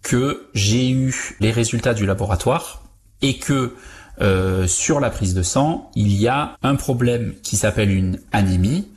que 0.02 0.48
j'ai 0.54 0.90
eu 0.90 1.36
les 1.40 1.52
résultats 1.52 1.94
du 1.94 2.06
laboratoire 2.06 2.84
et 3.22 3.38
que 3.38 3.76
euh, 4.22 4.68
sur 4.68 5.00
la 5.00 5.10
prise 5.10 5.34
de 5.34 5.42
sang, 5.42 5.90
il 5.96 6.14
y 6.14 6.28
a 6.28 6.56
un 6.62 6.76
problème 6.76 7.34
qui 7.42 7.56
s'appelle 7.56 7.90
une 7.90 8.20
anémie 8.32 8.90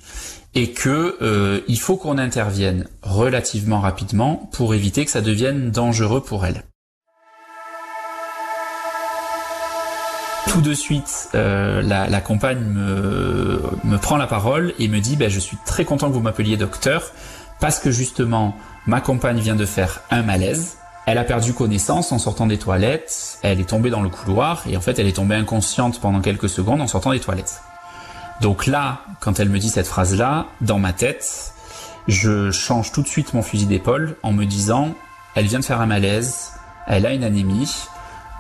et 0.57 0.71
que 0.71 1.19
euh, 1.21 1.61
il 1.69 1.79
faut 1.79 1.97
qu'on 1.97 2.17
intervienne 2.17 2.89
relativement 3.03 3.79
rapidement 3.79 4.49
pour 4.53 4.75
éviter 4.75 5.05
que 5.05 5.11
ça 5.11 5.21
devienne 5.21 5.71
dangereux 5.71 6.23
pour 6.23 6.47
elle. 6.47 6.65
Tout 10.49 10.63
de 10.63 10.73
suite, 10.73 11.29
euh, 11.35 11.83
la, 11.83 12.21
compagne 12.23 12.61
me, 12.61 13.61
me, 13.85 13.99
prend 13.99 14.17
la 14.17 14.27
parole 14.27 14.73
et 14.79 14.89
me 14.89 15.01
dit 15.01 15.17
ben, 15.17 15.29
Je 15.29 15.39
suis 15.39 15.59
très 15.67 15.85
content 15.85 16.09
que 16.09 16.15
vous 16.15 16.21
m'appeliez 16.21 16.57
docteur 16.57 17.13
parce 17.61 17.79
que 17.79 17.91
justement, 17.91 18.57
ma 18.87 19.03
compagne 19.03 19.39
vient 19.39 19.57
de 19.57 19.67
faire 19.67 20.01
un 20.11 20.23
malaise. 20.23 20.79
Elle 21.05 21.19
a 21.19 21.25
perdu 21.25 21.53
connaissance 21.53 22.13
en 22.13 22.19
sortant 22.19 22.47
des 22.47 22.59
toilettes, 22.59 23.39
elle 23.43 23.61
est 23.61 23.69
tombée 23.69 23.91
dans 23.91 24.03
le 24.03 24.09
couloir 24.09 24.65
et 24.69 24.77
en 24.77 24.81
fait 24.81 24.99
elle 24.99 25.07
est 25.07 25.17
tombée 25.17 25.37
inconsciente 25.37 26.01
pendant 26.01 26.21
quelques 26.21 26.49
secondes 26.49 26.81
en 26.81 26.89
sortant 26.89 27.13
des 27.13 27.21
toilettes. 27.21 27.61
Donc 28.41 28.67
là, 28.67 29.01
quand 29.21 29.41
elle 29.41 29.49
me 29.49 29.59
dit 29.59 29.71
cette 29.71 29.87
phrase-là, 29.87 30.47
dans 30.61 30.79
ma 30.79 30.93
tête, 30.93 31.55
je 32.07 32.51
change 32.51 32.93
tout 32.93 33.03
de 33.03 33.09
suite 33.09 33.35
mon 33.35 33.43
fusil 33.43 33.67
d'épaule 33.67 34.17
en 34.23 34.33
me 34.33 34.45
disant, 34.45 34.95
elle 35.35 35.47
vient 35.47 35.59
de 35.59 35.65
faire 35.65 35.81
un 35.81 35.87
malaise, 35.87 36.53
elle 36.87 37.07
a 37.07 37.13
une 37.13 37.25
anémie, 37.25 37.75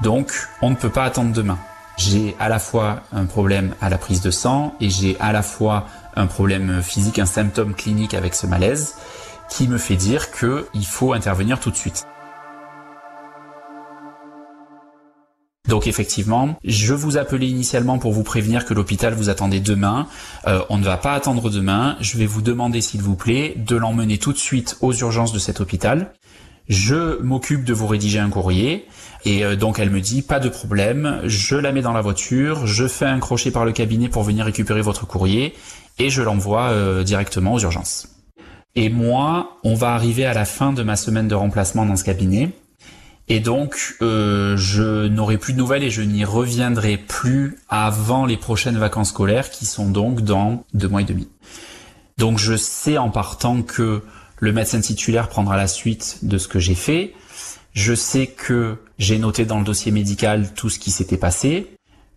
donc 0.02 0.48
on 0.62 0.70
ne 0.70 0.76
peut 0.76 0.90
pas 0.90 1.04
attendre 1.04 1.32
demain. 1.32 1.58
J'ai 1.96 2.36
à 2.38 2.48
la 2.48 2.58
fois 2.58 3.00
un 3.12 3.24
problème 3.24 3.74
à 3.80 3.88
la 3.88 3.96
prise 3.96 4.20
de 4.20 4.30
sang 4.30 4.74
et 4.80 4.90
j'ai 4.90 5.16
à 5.18 5.32
la 5.32 5.42
fois 5.42 5.86
un 6.14 6.26
problème 6.26 6.82
physique, 6.82 7.18
un 7.18 7.26
symptôme 7.26 7.74
clinique 7.74 8.12
avec 8.12 8.34
ce 8.34 8.46
malaise 8.46 8.96
qui 9.48 9.66
me 9.66 9.78
fait 9.78 9.96
dire 9.96 10.30
qu'il 10.30 10.86
faut 10.86 11.14
intervenir 11.14 11.58
tout 11.58 11.70
de 11.70 11.76
suite. 11.76 12.06
Donc 15.68 15.86
effectivement, 15.86 16.56
je 16.64 16.94
vous 16.94 17.16
appelais 17.16 17.48
initialement 17.48 17.98
pour 17.98 18.12
vous 18.12 18.22
prévenir 18.22 18.64
que 18.64 18.74
l'hôpital 18.74 19.14
vous 19.14 19.28
attendait 19.28 19.60
demain. 19.60 20.06
Euh, 20.46 20.60
on 20.68 20.78
ne 20.78 20.84
va 20.84 20.96
pas 20.96 21.14
attendre 21.14 21.50
demain. 21.50 21.96
Je 22.00 22.18
vais 22.18 22.26
vous 22.26 22.42
demander, 22.42 22.80
s'il 22.80 23.02
vous 23.02 23.16
plaît, 23.16 23.54
de 23.56 23.76
l'emmener 23.76 24.18
tout 24.18 24.32
de 24.32 24.38
suite 24.38 24.76
aux 24.80 24.92
urgences 24.92 25.32
de 25.32 25.38
cet 25.38 25.60
hôpital. 25.60 26.12
Je 26.68 27.20
m'occupe 27.22 27.64
de 27.64 27.72
vous 27.72 27.86
rédiger 27.86 28.18
un 28.18 28.30
courrier. 28.30 28.86
Et 29.24 29.44
euh, 29.44 29.56
donc 29.56 29.78
elle 29.78 29.90
me 29.90 30.00
dit, 30.00 30.22
pas 30.22 30.38
de 30.38 30.48
problème, 30.48 31.20
je 31.24 31.56
la 31.56 31.72
mets 31.72 31.82
dans 31.82 31.92
la 31.92 32.00
voiture, 32.00 32.66
je 32.66 32.86
fais 32.86 33.06
un 33.06 33.18
crochet 33.18 33.50
par 33.50 33.64
le 33.64 33.72
cabinet 33.72 34.08
pour 34.08 34.22
venir 34.22 34.44
récupérer 34.44 34.82
votre 34.82 35.06
courrier 35.06 35.54
et 35.98 36.10
je 36.10 36.22
l'envoie 36.22 36.70
euh, 36.70 37.02
directement 37.02 37.54
aux 37.54 37.60
urgences. 37.60 38.08
Et 38.76 38.88
moi, 38.88 39.58
on 39.64 39.74
va 39.74 39.94
arriver 39.94 40.26
à 40.26 40.34
la 40.34 40.44
fin 40.44 40.72
de 40.72 40.82
ma 40.82 40.96
semaine 40.96 41.28
de 41.28 41.34
remplacement 41.34 41.86
dans 41.86 41.96
ce 41.96 42.04
cabinet. 42.04 42.50
Et 43.28 43.40
donc, 43.40 43.96
euh, 44.02 44.56
je 44.56 45.08
n'aurai 45.08 45.36
plus 45.36 45.52
de 45.52 45.58
nouvelles 45.58 45.82
et 45.82 45.90
je 45.90 46.02
n'y 46.02 46.24
reviendrai 46.24 46.96
plus 46.96 47.58
avant 47.68 48.24
les 48.24 48.36
prochaines 48.36 48.78
vacances 48.78 49.08
scolaires 49.08 49.50
qui 49.50 49.66
sont 49.66 49.88
donc 49.90 50.20
dans 50.20 50.64
deux 50.74 50.88
mois 50.88 51.00
et 51.00 51.04
demi. 51.04 51.28
Donc, 52.18 52.38
je 52.38 52.56
sais 52.56 52.98
en 52.98 53.10
partant 53.10 53.62
que 53.62 54.02
le 54.38 54.52
médecin 54.52 54.80
titulaire 54.80 55.28
prendra 55.28 55.56
la 55.56 55.66
suite 55.66 56.20
de 56.22 56.38
ce 56.38 56.46
que 56.46 56.60
j'ai 56.60 56.76
fait. 56.76 57.14
Je 57.72 57.94
sais 57.94 58.28
que 58.28 58.78
j'ai 58.98 59.18
noté 59.18 59.44
dans 59.44 59.58
le 59.58 59.64
dossier 59.64 59.90
médical 59.90 60.54
tout 60.54 60.70
ce 60.70 60.78
qui 60.78 60.90
s'était 60.90 61.16
passé. 61.16 61.66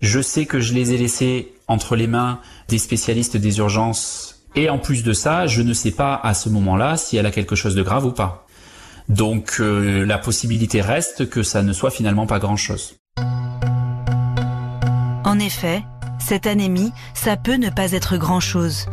Je 0.01 0.21
sais 0.21 0.45
que 0.45 0.59
je 0.59 0.73
les 0.73 0.93
ai 0.93 0.97
laissés 0.97 1.53
entre 1.67 1.95
les 1.95 2.07
mains 2.07 2.39
des 2.67 2.77
spécialistes 2.77 3.35
des 3.35 3.57
urgences. 3.57 4.43
Et 4.55 4.69
en 4.69 4.77
plus 4.77 5.03
de 5.03 5.13
ça, 5.13 5.47
je 5.47 5.61
ne 5.61 5.73
sais 5.73 5.91
pas 5.91 6.15
à 6.23 6.33
ce 6.33 6.49
moment-là 6.49 6.97
si 6.97 7.17
elle 7.17 7.25
a 7.25 7.31
quelque 7.31 7.55
chose 7.55 7.75
de 7.75 7.83
grave 7.83 8.05
ou 8.05 8.11
pas. 8.11 8.47
Donc 9.09 9.57
euh, 9.59 10.05
la 10.05 10.19
possibilité 10.19 10.81
reste 10.81 11.29
que 11.29 11.43
ça 11.43 11.63
ne 11.63 11.73
soit 11.73 11.91
finalement 11.91 12.27
pas 12.27 12.39
grand-chose. 12.39 12.95
En 15.25 15.39
effet, 15.39 15.83
cette 16.19 16.47
anémie, 16.47 16.91
ça 17.13 17.35
peut 17.35 17.55
ne 17.55 17.69
pas 17.69 17.91
être 17.93 18.17
grand-chose, 18.17 18.85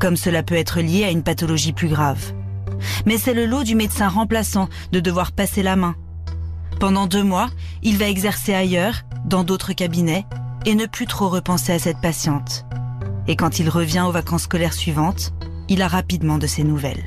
comme 0.00 0.16
cela 0.16 0.42
peut 0.42 0.54
être 0.54 0.80
lié 0.80 1.04
à 1.04 1.10
une 1.10 1.22
pathologie 1.22 1.72
plus 1.72 1.88
grave. 1.88 2.32
Mais 3.06 3.18
c'est 3.18 3.34
le 3.34 3.46
lot 3.46 3.64
du 3.64 3.74
médecin 3.74 4.08
remplaçant 4.08 4.68
de 4.92 5.00
devoir 5.00 5.32
passer 5.32 5.62
la 5.62 5.76
main. 5.76 5.96
Pendant 6.80 7.06
deux 7.06 7.22
mois, 7.22 7.50
il 7.82 7.98
va 7.98 8.08
exercer 8.08 8.54
ailleurs, 8.54 9.02
dans 9.24 9.44
d'autres 9.44 9.72
cabinets, 9.72 10.26
et 10.66 10.74
ne 10.74 10.86
plus 10.86 11.06
trop 11.06 11.28
repenser 11.28 11.72
à 11.72 11.78
cette 11.78 12.00
patiente. 12.00 12.64
Et 13.26 13.36
quand 13.36 13.58
il 13.58 13.68
revient 13.68 14.04
aux 14.06 14.12
vacances 14.12 14.42
scolaires 14.42 14.74
suivantes, 14.74 15.32
il 15.68 15.82
a 15.82 15.88
rapidement 15.88 16.38
de 16.38 16.46
ses 16.46 16.64
nouvelles. 16.64 17.04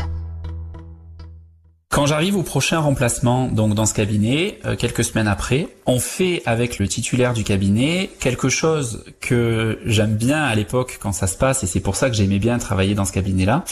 Quand 1.97 2.05
j'arrive 2.05 2.37
au 2.37 2.43
prochain 2.43 2.77
remplacement, 2.77 3.47
donc 3.47 3.73
dans 3.73 3.87
ce 3.87 3.95
cabinet, 3.95 4.59
euh, 4.65 4.75
quelques 4.75 5.03
semaines 5.03 5.27
après, 5.27 5.67
on 5.87 5.99
fait 5.99 6.43
avec 6.45 6.77
le 6.77 6.87
titulaire 6.87 7.33
du 7.33 7.43
cabinet 7.43 8.11
quelque 8.19 8.49
chose 8.49 9.03
que 9.19 9.79
j'aime 9.83 10.15
bien 10.15 10.43
à 10.43 10.53
l'époque 10.53 10.99
quand 11.01 11.11
ça 11.11 11.25
se 11.25 11.35
passe, 11.35 11.63
et 11.63 11.65
c'est 11.65 11.79
pour 11.79 11.95
ça 11.95 12.11
que 12.11 12.15
j'aimais 12.15 12.37
bien 12.37 12.59
travailler 12.59 12.93
dans 12.93 13.03
ce 13.03 13.11
cabinet-là, 13.13 13.63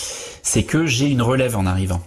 c'est 0.41 0.63
que 0.63 0.87
j'ai 0.87 1.05
une 1.05 1.21
relève 1.21 1.55
en 1.55 1.67
arrivant. 1.67 2.01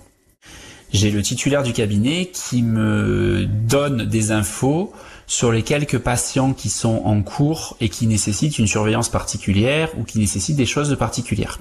J'ai 0.92 1.12
le 1.12 1.22
titulaire 1.22 1.62
du 1.62 1.72
cabinet 1.72 2.32
qui 2.34 2.64
me 2.64 3.46
donne 3.46 4.04
des 4.04 4.32
infos 4.32 4.92
sur 5.28 5.52
les 5.52 5.62
quelques 5.62 5.98
patients 5.98 6.52
qui 6.52 6.68
sont 6.68 7.00
en 7.04 7.22
cours 7.22 7.76
et 7.80 7.88
qui 7.88 8.08
nécessitent 8.08 8.58
une 8.58 8.66
surveillance 8.66 9.08
particulière 9.08 9.90
ou 9.96 10.02
qui 10.02 10.18
nécessitent 10.18 10.56
des 10.56 10.66
choses 10.66 10.96
particulières. 10.98 11.60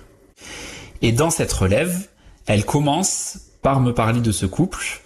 Et 1.04 1.12
dans 1.12 1.30
cette 1.30 1.54
relève, 1.54 2.08
elle 2.48 2.66
commence 2.66 3.38
me 3.76 3.94
parler 3.94 4.22
de 4.22 4.32
ce 4.32 4.46
couple. 4.46 5.02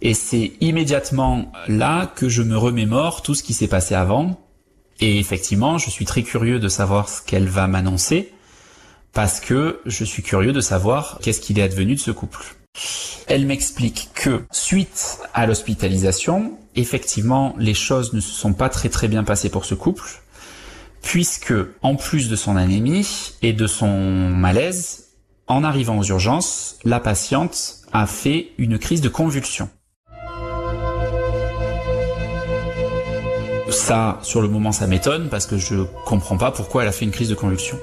Et 0.00 0.14
c'est 0.14 0.52
immédiatement 0.60 1.52
là 1.68 2.12
que 2.14 2.28
je 2.28 2.42
me 2.42 2.56
remémore 2.56 3.22
tout 3.22 3.34
ce 3.34 3.42
qui 3.42 3.54
s'est 3.54 3.68
passé 3.68 3.94
avant. 3.94 4.40
Et 5.00 5.18
effectivement, 5.18 5.78
je 5.78 5.90
suis 5.90 6.04
très 6.04 6.22
curieux 6.22 6.58
de 6.58 6.68
savoir 6.68 7.08
ce 7.08 7.22
qu'elle 7.22 7.48
va 7.48 7.66
m'annoncer 7.66 8.32
parce 9.12 9.40
que 9.40 9.80
je 9.84 10.04
suis 10.04 10.22
curieux 10.22 10.52
de 10.52 10.60
savoir 10.60 11.18
qu'est-ce 11.22 11.40
qu'il 11.40 11.58
est 11.58 11.62
advenu 11.62 11.94
de 11.94 12.00
ce 12.00 12.10
couple. 12.10 12.54
Elle 13.26 13.46
m'explique 13.46 14.10
que 14.14 14.44
suite 14.50 15.18
à 15.34 15.46
l'hospitalisation, 15.46 16.58
effectivement, 16.74 17.54
les 17.58 17.74
choses 17.74 18.12
ne 18.14 18.20
se 18.20 18.32
sont 18.32 18.54
pas 18.54 18.68
très 18.68 18.88
très 18.88 19.08
bien 19.08 19.24
passées 19.24 19.50
pour 19.50 19.64
ce 19.64 19.74
couple, 19.74 20.22
puisque 21.02 21.54
en 21.82 21.96
plus 21.96 22.28
de 22.28 22.36
son 22.36 22.56
anémie 22.56 23.34
et 23.42 23.52
de 23.52 23.66
son 23.66 24.30
malaise, 24.30 25.08
en 25.46 25.64
arrivant 25.64 25.98
aux 25.98 26.04
urgences, 26.04 26.78
la 26.84 27.00
patiente 27.00 27.76
a 27.92 28.06
fait 28.06 28.48
une 28.58 28.78
crise 28.78 29.00
de 29.00 29.08
convulsion. 29.08 29.68
Ça, 33.68 34.18
sur 34.22 34.42
le 34.42 34.48
moment, 34.48 34.72
ça 34.72 34.86
m'étonne 34.86 35.28
parce 35.28 35.46
que 35.46 35.56
je 35.56 35.84
comprends 36.04 36.36
pas 36.36 36.50
pourquoi 36.50 36.82
elle 36.82 36.88
a 36.88 36.92
fait 36.92 37.04
une 37.04 37.10
crise 37.10 37.30
de 37.30 37.34
convulsion. 37.34 37.78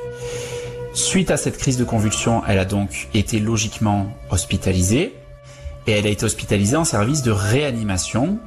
Suite 0.94 1.32
à 1.32 1.38
cette 1.38 1.58
crise 1.58 1.78
de 1.78 1.84
convulsion, 1.84 2.44
elle 2.48 2.60
a 2.60 2.66
donc 2.66 3.08
été 3.14 3.40
logiquement 3.40 4.08
hospitalisée 4.30 5.14
et 5.88 5.92
elle 5.92 6.06
a 6.06 6.10
été 6.10 6.26
hospitalisée 6.26 6.76
en 6.76 6.84
service 6.84 7.24
de 7.24 7.32
réanimation 7.32 8.40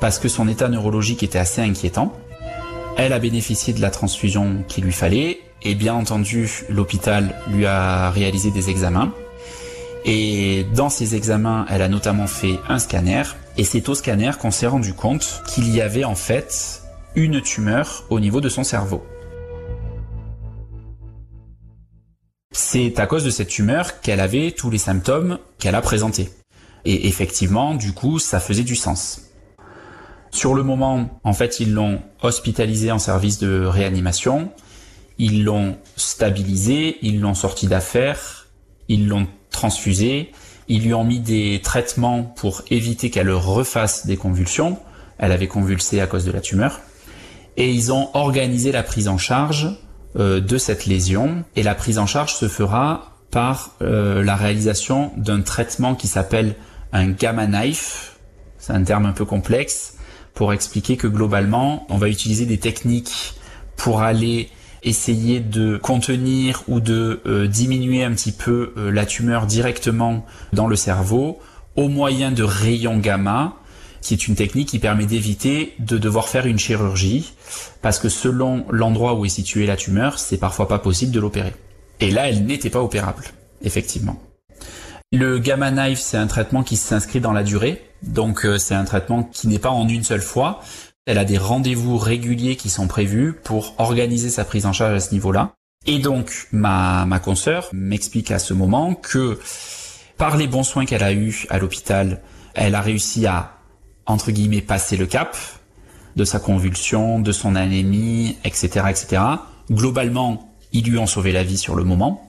parce 0.00 0.18
que 0.18 0.28
son 0.28 0.48
état 0.48 0.68
neurologique 0.68 1.22
était 1.22 1.38
assez 1.38 1.60
inquiétant. 1.60 2.12
Elle 2.96 3.12
a 3.12 3.18
bénéficié 3.18 3.72
de 3.72 3.80
la 3.80 3.90
transfusion 3.90 4.64
qu'il 4.68 4.84
lui 4.84 4.92
fallait 4.92 5.40
et 5.66 5.74
bien 5.74 5.94
entendu 5.94 6.64
l'hôpital 6.68 7.34
lui 7.48 7.66
a 7.66 8.10
réalisé 8.10 8.50
des 8.50 8.70
examens 8.70 9.12
et 10.08 10.64
dans 10.72 10.88
ces 10.88 11.16
examens, 11.16 11.66
elle 11.68 11.82
a 11.82 11.88
notamment 11.88 12.28
fait 12.28 12.60
un 12.68 12.78
scanner. 12.78 13.24
Et 13.56 13.64
c'est 13.64 13.88
au 13.88 13.94
scanner 13.96 14.30
qu'on 14.40 14.52
s'est 14.52 14.68
rendu 14.68 14.94
compte 14.94 15.42
qu'il 15.48 15.68
y 15.74 15.80
avait 15.80 16.04
en 16.04 16.14
fait 16.14 16.82
une 17.16 17.42
tumeur 17.42 18.04
au 18.08 18.20
niveau 18.20 18.40
de 18.40 18.48
son 18.48 18.62
cerveau. 18.62 19.04
C'est 22.52 23.00
à 23.00 23.06
cause 23.06 23.24
de 23.24 23.30
cette 23.30 23.48
tumeur 23.48 24.00
qu'elle 24.00 24.20
avait 24.20 24.52
tous 24.52 24.70
les 24.70 24.78
symptômes 24.78 25.38
qu'elle 25.58 25.74
a 25.74 25.82
présentés. 25.82 26.30
Et 26.84 27.08
effectivement, 27.08 27.74
du 27.74 27.92
coup, 27.92 28.20
ça 28.20 28.38
faisait 28.38 28.62
du 28.62 28.76
sens. 28.76 29.22
Sur 30.30 30.54
le 30.54 30.62
moment, 30.62 31.18
en 31.24 31.32
fait, 31.32 31.58
ils 31.58 31.74
l'ont 31.74 32.00
hospitalisée 32.22 32.92
en 32.92 33.00
service 33.00 33.40
de 33.40 33.64
réanimation, 33.64 34.52
ils 35.18 35.44
l'ont 35.44 35.76
stabilisée, 35.96 36.98
ils 37.02 37.20
l'ont 37.20 37.34
sorti 37.34 37.66
d'affaires, 37.66 38.48
ils 38.88 39.08
l'ont 39.08 39.26
transfusée. 39.50 40.32
Ils 40.68 40.84
lui 40.84 40.94
ont 40.94 41.04
mis 41.04 41.20
des 41.20 41.60
traitements 41.62 42.22
pour 42.22 42.62
éviter 42.70 43.10
qu'elle 43.10 43.30
refasse 43.30 44.06
des 44.06 44.16
convulsions. 44.16 44.78
Elle 45.18 45.32
avait 45.32 45.46
convulsé 45.46 46.00
à 46.00 46.06
cause 46.06 46.24
de 46.24 46.32
la 46.32 46.40
tumeur. 46.40 46.80
Et 47.56 47.70
ils 47.70 47.92
ont 47.92 48.10
organisé 48.14 48.72
la 48.72 48.82
prise 48.82 49.08
en 49.08 49.16
charge 49.16 49.68
euh, 50.18 50.40
de 50.40 50.58
cette 50.58 50.86
lésion. 50.86 51.44
Et 51.54 51.62
la 51.62 51.74
prise 51.74 51.98
en 51.98 52.06
charge 52.06 52.34
se 52.34 52.48
fera 52.48 53.16
par 53.30 53.76
euh, 53.80 54.22
la 54.22 54.36
réalisation 54.36 55.12
d'un 55.16 55.40
traitement 55.40 55.94
qui 55.94 56.08
s'appelle 56.08 56.56
un 56.92 57.08
gamma 57.08 57.46
knife. 57.46 58.16
C'est 58.58 58.72
un 58.72 58.82
terme 58.82 59.06
un 59.06 59.12
peu 59.12 59.24
complexe 59.24 59.94
pour 60.34 60.52
expliquer 60.52 60.96
que 60.96 61.06
globalement, 61.06 61.86
on 61.88 61.96
va 61.96 62.08
utiliser 62.08 62.44
des 62.44 62.58
techniques 62.58 63.34
pour 63.76 64.02
aller 64.02 64.50
essayer 64.86 65.40
de 65.40 65.76
contenir 65.76 66.62
ou 66.68 66.80
de 66.80 67.20
euh, 67.26 67.46
diminuer 67.46 68.04
un 68.04 68.12
petit 68.12 68.32
peu 68.32 68.72
euh, 68.76 68.90
la 68.90 69.04
tumeur 69.04 69.46
directement 69.46 70.24
dans 70.52 70.68
le 70.68 70.76
cerveau 70.76 71.38
au 71.74 71.88
moyen 71.88 72.30
de 72.30 72.42
rayons 72.42 72.96
gamma, 72.96 73.56
qui 74.00 74.14
est 74.14 74.28
une 74.28 74.36
technique 74.36 74.68
qui 74.68 74.78
permet 74.78 75.04
d'éviter 75.04 75.74
de 75.80 75.98
devoir 75.98 76.28
faire 76.28 76.46
une 76.46 76.58
chirurgie, 76.58 77.34
parce 77.82 77.98
que 77.98 78.08
selon 78.08 78.64
l'endroit 78.70 79.14
où 79.14 79.26
est 79.26 79.30
située 79.30 79.66
la 79.66 79.76
tumeur, 79.76 80.18
c'est 80.18 80.38
parfois 80.38 80.68
pas 80.68 80.78
possible 80.78 81.12
de 81.12 81.20
l'opérer. 81.20 81.52
Et 82.00 82.10
là, 82.10 82.28
elle 82.28 82.46
n'était 82.46 82.70
pas 82.70 82.80
opérable, 82.80 83.24
effectivement. 83.62 84.22
Le 85.12 85.38
gamma 85.38 85.70
knife, 85.70 85.98
c'est 85.98 86.16
un 86.16 86.26
traitement 86.26 86.62
qui 86.62 86.76
s'inscrit 86.76 87.20
dans 87.20 87.32
la 87.32 87.42
durée, 87.42 87.82
donc 88.02 88.46
euh, 88.46 88.58
c'est 88.58 88.74
un 88.74 88.84
traitement 88.84 89.24
qui 89.24 89.48
n'est 89.48 89.58
pas 89.58 89.70
en 89.70 89.88
une 89.88 90.04
seule 90.04 90.22
fois. 90.22 90.60
Elle 91.06 91.18
a 91.18 91.24
des 91.24 91.38
rendez-vous 91.38 91.98
réguliers 91.98 92.56
qui 92.56 92.68
sont 92.68 92.88
prévus 92.88 93.32
pour 93.32 93.74
organiser 93.78 94.28
sa 94.28 94.44
prise 94.44 94.66
en 94.66 94.72
charge 94.72 94.94
à 94.94 95.00
ce 95.00 95.12
niveau-là. 95.12 95.54
Et 95.86 96.00
donc, 96.00 96.48
ma, 96.50 97.04
ma 97.06 97.20
consoeur 97.20 97.68
m'explique 97.72 98.32
à 98.32 98.40
ce 98.40 98.52
moment 98.52 98.94
que 98.94 99.38
par 100.18 100.36
les 100.36 100.48
bons 100.48 100.64
soins 100.64 100.84
qu'elle 100.84 101.04
a 101.04 101.12
eus 101.12 101.46
à 101.48 101.58
l'hôpital, 101.58 102.22
elle 102.54 102.74
a 102.74 102.80
réussi 102.80 103.24
à, 103.26 103.58
entre 104.06 104.32
guillemets, 104.32 104.62
passer 104.62 104.96
le 104.96 105.06
cap 105.06 105.36
de 106.16 106.24
sa 106.24 106.40
convulsion, 106.40 107.20
de 107.20 107.30
son 107.30 107.54
anémie, 107.54 108.36
etc., 108.44 108.86
etc. 108.88 109.22
Globalement, 109.70 110.52
ils 110.72 110.90
lui 110.90 110.98
ont 110.98 111.06
sauvé 111.06 111.30
la 111.30 111.44
vie 111.44 111.58
sur 111.58 111.76
le 111.76 111.84
moment. 111.84 112.28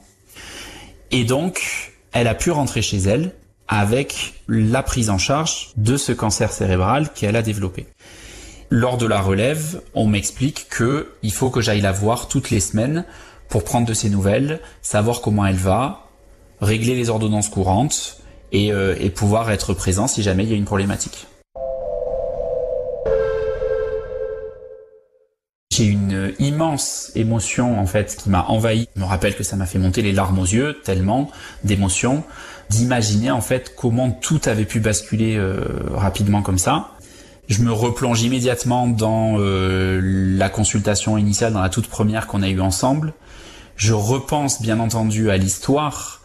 Et 1.10 1.24
donc, 1.24 1.94
elle 2.12 2.28
a 2.28 2.36
pu 2.36 2.52
rentrer 2.52 2.84
chez 2.84 2.98
elle 2.98 3.34
avec 3.68 4.36
la 4.48 4.84
prise 4.84 5.10
en 5.10 5.18
charge 5.18 5.70
de 5.78 5.98
ce 5.98 6.12
cancer 6.12 6.52
cérébral 6.52 7.12
qu'elle 7.14 7.36
a 7.36 7.42
développé. 7.42 7.88
Lors 8.70 8.98
de 8.98 9.06
la 9.06 9.22
relève, 9.22 9.82
on 9.94 10.08
m'explique 10.08 10.68
que 10.70 11.14
il 11.24 11.32
faut 11.32 11.50
que 11.50 11.62
j'aille 11.62 11.80
la 11.80 11.94
voir 11.94 12.28
toutes 12.28 12.50
les 12.50 12.60
semaines 12.60 13.06
pour 13.48 13.64
prendre 13.64 13.88
de 13.88 13.94
ses 13.94 14.10
nouvelles, 14.10 14.60
savoir 14.82 15.22
comment 15.22 15.46
elle 15.46 15.56
va, 15.56 16.10
régler 16.60 16.94
les 16.94 17.10
ordonnances 17.10 17.48
courantes 17.48 18.18
et, 18.52 18.74
euh, 18.74 18.96
et 19.00 19.10
pouvoir 19.10 19.52
être 19.52 19.74
présent 19.74 20.08
si 20.08 20.22
jamais 20.22 20.44
il 20.44 20.50
y 20.50 20.54
a 20.54 20.58
une 20.58 20.66
problématique. 20.66 21.28
J'ai 25.72 25.86
une 25.86 26.34
immense 26.40 27.12
émotion 27.16 27.80
en 27.80 27.86
fait 27.86 28.18
qui 28.18 28.30
m'a 28.30 28.46
envahi. 28.48 28.90
Je 28.96 29.02
me 29.02 29.06
rappelle 29.06 29.36
que 29.36 29.44
ça 29.44 29.56
m'a 29.56 29.68
fait 29.68 29.80
monter 29.80 30.02
les 30.02 30.12
larmes 30.12 30.40
aux 30.40 30.46
yeux 30.46 30.78
tellement 30.84 31.30
d'émotion, 31.64 32.24
d'imaginer 32.70 33.32
en 33.32 33.42
fait 33.42 33.76
comment 33.78 34.12
tout 34.12 34.42
avait 34.46 34.66
pu 34.66 34.82
basculer 34.82 35.38
euh, 35.38 35.64
rapidement 35.92 36.42
comme 36.42 36.58
ça. 36.58 36.97
Je 37.48 37.62
me 37.62 37.72
replonge 37.72 38.22
immédiatement 38.24 38.88
dans 38.88 39.38
euh, 39.40 40.02
la 40.04 40.50
consultation 40.50 41.18
initiale, 41.18 41.54
dans 41.54 41.62
la 41.62 41.70
toute 41.70 41.88
première 41.88 42.28
qu'on 42.28 42.42
a 42.42 42.50
eue 42.50 42.60
ensemble. 42.60 43.14
Je 43.78 43.94
repense 43.94 44.62
bien 44.62 44.80
entendu 44.80 45.30
à 45.30 45.38
l'histoire. 45.38 46.22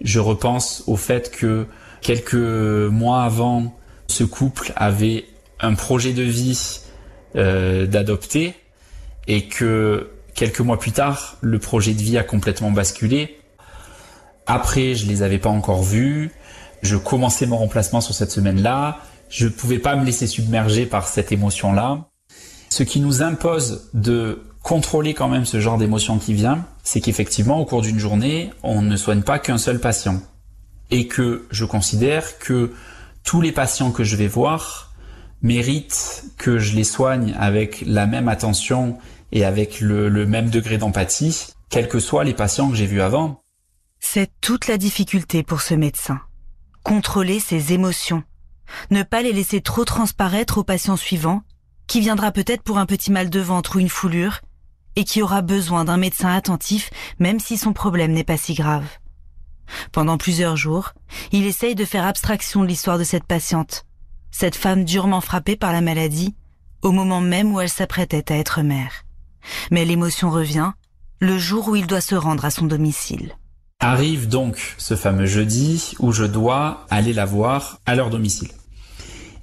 Je 0.00 0.18
repense 0.18 0.82
au 0.88 0.96
fait 0.96 1.30
que 1.30 1.66
quelques 2.00 2.34
mois 2.34 3.22
avant, 3.22 3.76
ce 4.08 4.24
couple 4.24 4.72
avait 4.74 5.26
un 5.60 5.74
projet 5.74 6.12
de 6.12 6.22
vie 6.22 6.80
euh, 7.36 7.86
d'adopter 7.86 8.54
et 9.28 9.46
que 9.46 10.10
quelques 10.34 10.60
mois 10.60 10.80
plus 10.80 10.92
tard, 10.92 11.36
le 11.42 11.60
projet 11.60 11.94
de 11.94 12.02
vie 12.02 12.18
a 12.18 12.24
complètement 12.24 12.72
basculé. 12.72 13.38
Après, 14.48 14.94
je 14.94 15.06
les 15.06 15.22
avais 15.22 15.38
pas 15.38 15.48
encore 15.48 15.84
vus. 15.84 16.32
Je 16.82 16.96
commençais 16.96 17.46
mon 17.46 17.56
remplacement 17.56 18.00
sur 18.00 18.14
cette 18.14 18.32
semaine-là 18.32 18.98
je 19.28 19.46
ne 19.46 19.50
pouvais 19.50 19.78
pas 19.78 19.96
me 19.96 20.04
laisser 20.04 20.26
submerger 20.26 20.86
par 20.86 21.08
cette 21.08 21.32
émotion-là. 21.32 22.08
Ce 22.68 22.82
qui 22.82 23.00
nous 23.00 23.22
impose 23.22 23.88
de 23.94 24.42
contrôler 24.62 25.14
quand 25.14 25.28
même 25.28 25.44
ce 25.44 25.60
genre 25.60 25.78
d'émotion 25.78 26.18
qui 26.18 26.34
vient, 26.34 26.66
c'est 26.82 27.00
qu'effectivement, 27.00 27.60
au 27.60 27.64
cours 27.64 27.82
d'une 27.82 27.98
journée, 27.98 28.50
on 28.62 28.82
ne 28.82 28.96
soigne 28.96 29.22
pas 29.22 29.38
qu'un 29.38 29.58
seul 29.58 29.80
patient. 29.80 30.20
Et 30.90 31.06
que 31.06 31.46
je 31.50 31.64
considère 31.64 32.38
que 32.38 32.72
tous 33.24 33.40
les 33.40 33.52
patients 33.52 33.90
que 33.90 34.04
je 34.04 34.16
vais 34.16 34.28
voir 34.28 34.92
méritent 35.42 36.24
que 36.36 36.58
je 36.58 36.74
les 36.74 36.84
soigne 36.84 37.34
avec 37.38 37.82
la 37.86 38.06
même 38.06 38.28
attention 38.28 38.98
et 39.32 39.44
avec 39.44 39.80
le, 39.80 40.08
le 40.08 40.26
même 40.26 40.50
degré 40.50 40.78
d'empathie, 40.78 41.48
quels 41.68 41.88
que 41.88 41.98
soient 41.98 42.24
les 42.24 42.34
patients 42.34 42.68
que 42.68 42.76
j'ai 42.76 42.86
vus 42.86 43.00
avant. 43.00 43.42
C'est 44.00 44.30
toute 44.40 44.68
la 44.68 44.78
difficulté 44.78 45.42
pour 45.42 45.60
ce 45.60 45.74
médecin. 45.74 46.20
Contrôler 46.82 47.40
ses 47.40 47.72
émotions 47.72 48.22
ne 48.90 49.02
pas 49.02 49.22
les 49.22 49.32
laisser 49.32 49.60
trop 49.60 49.84
transparaître 49.84 50.58
au 50.58 50.64
patient 50.64 50.96
suivant, 50.96 51.42
qui 51.86 52.00
viendra 52.00 52.32
peut-être 52.32 52.62
pour 52.62 52.78
un 52.78 52.86
petit 52.86 53.12
mal 53.12 53.30
de 53.30 53.40
ventre 53.40 53.76
ou 53.76 53.78
une 53.80 53.88
foulure, 53.88 54.40
et 54.96 55.04
qui 55.04 55.22
aura 55.22 55.42
besoin 55.42 55.84
d'un 55.84 55.98
médecin 55.98 56.30
attentif 56.30 56.90
même 57.18 57.38
si 57.38 57.58
son 57.58 57.72
problème 57.72 58.12
n'est 58.12 58.24
pas 58.24 58.36
si 58.36 58.54
grave. 58.54 58.86
Pendant 59.92 60.16
plusieurs 60.16 60.56
jours, 60.56 60.92
il 61.32 61.44
essaye 61.44 61.74
de 61.74 61.84
faire 61.84 62.06
abstraction 62.06 62.62
de 62.62 62.68
l'histoire 62.68 62.98
de 62.98 63.04
cette 63.04 63.24
patiente, 63.24 63.84
cette 64.30 64.56
femme 64.56 64.84
durement 64.84 65.20
frappée 65.20 65.56
par 65.56 65.72
la 65.72 65.80
maladie, 65.80 66.34
au 66.82 66.92
moment 66.92 67.20
même 67.20 67.52
où 67.52 67.60
elle 67.60 67.68
s'apprêtait 67.68 68.32
à 68.32 68.36
être 68.36 68.62
mère. 68.62 69.04
Mais 69.70 69.84
l'émotion 69.84 70.30
revient, 70.30 70.72
le 71.20 71.38
jour 71.38 71.68
où 71.68 71.76
il 71.76 71.86
doit 71.86 72.00
se 72.00 72.14
rendre 72.14 72.44
à 72.44 72.50
son 72.50 72.66
domicile. 72.66 73.36
Arrive 73.80 74.26
donc 74.28 74.74
ce 74.78 74.96
fameux 74.96 75.26
jeudi 75.26 75.94
où 75.98 76.10
je 76.10 76.24
dois 76.24 76.86
aller 76.88 77.12
la 77.12 77.26
voir 77.26 77.78
à 77.84 77.94
leur 77.94 78.08
domicile. 78.10 78.48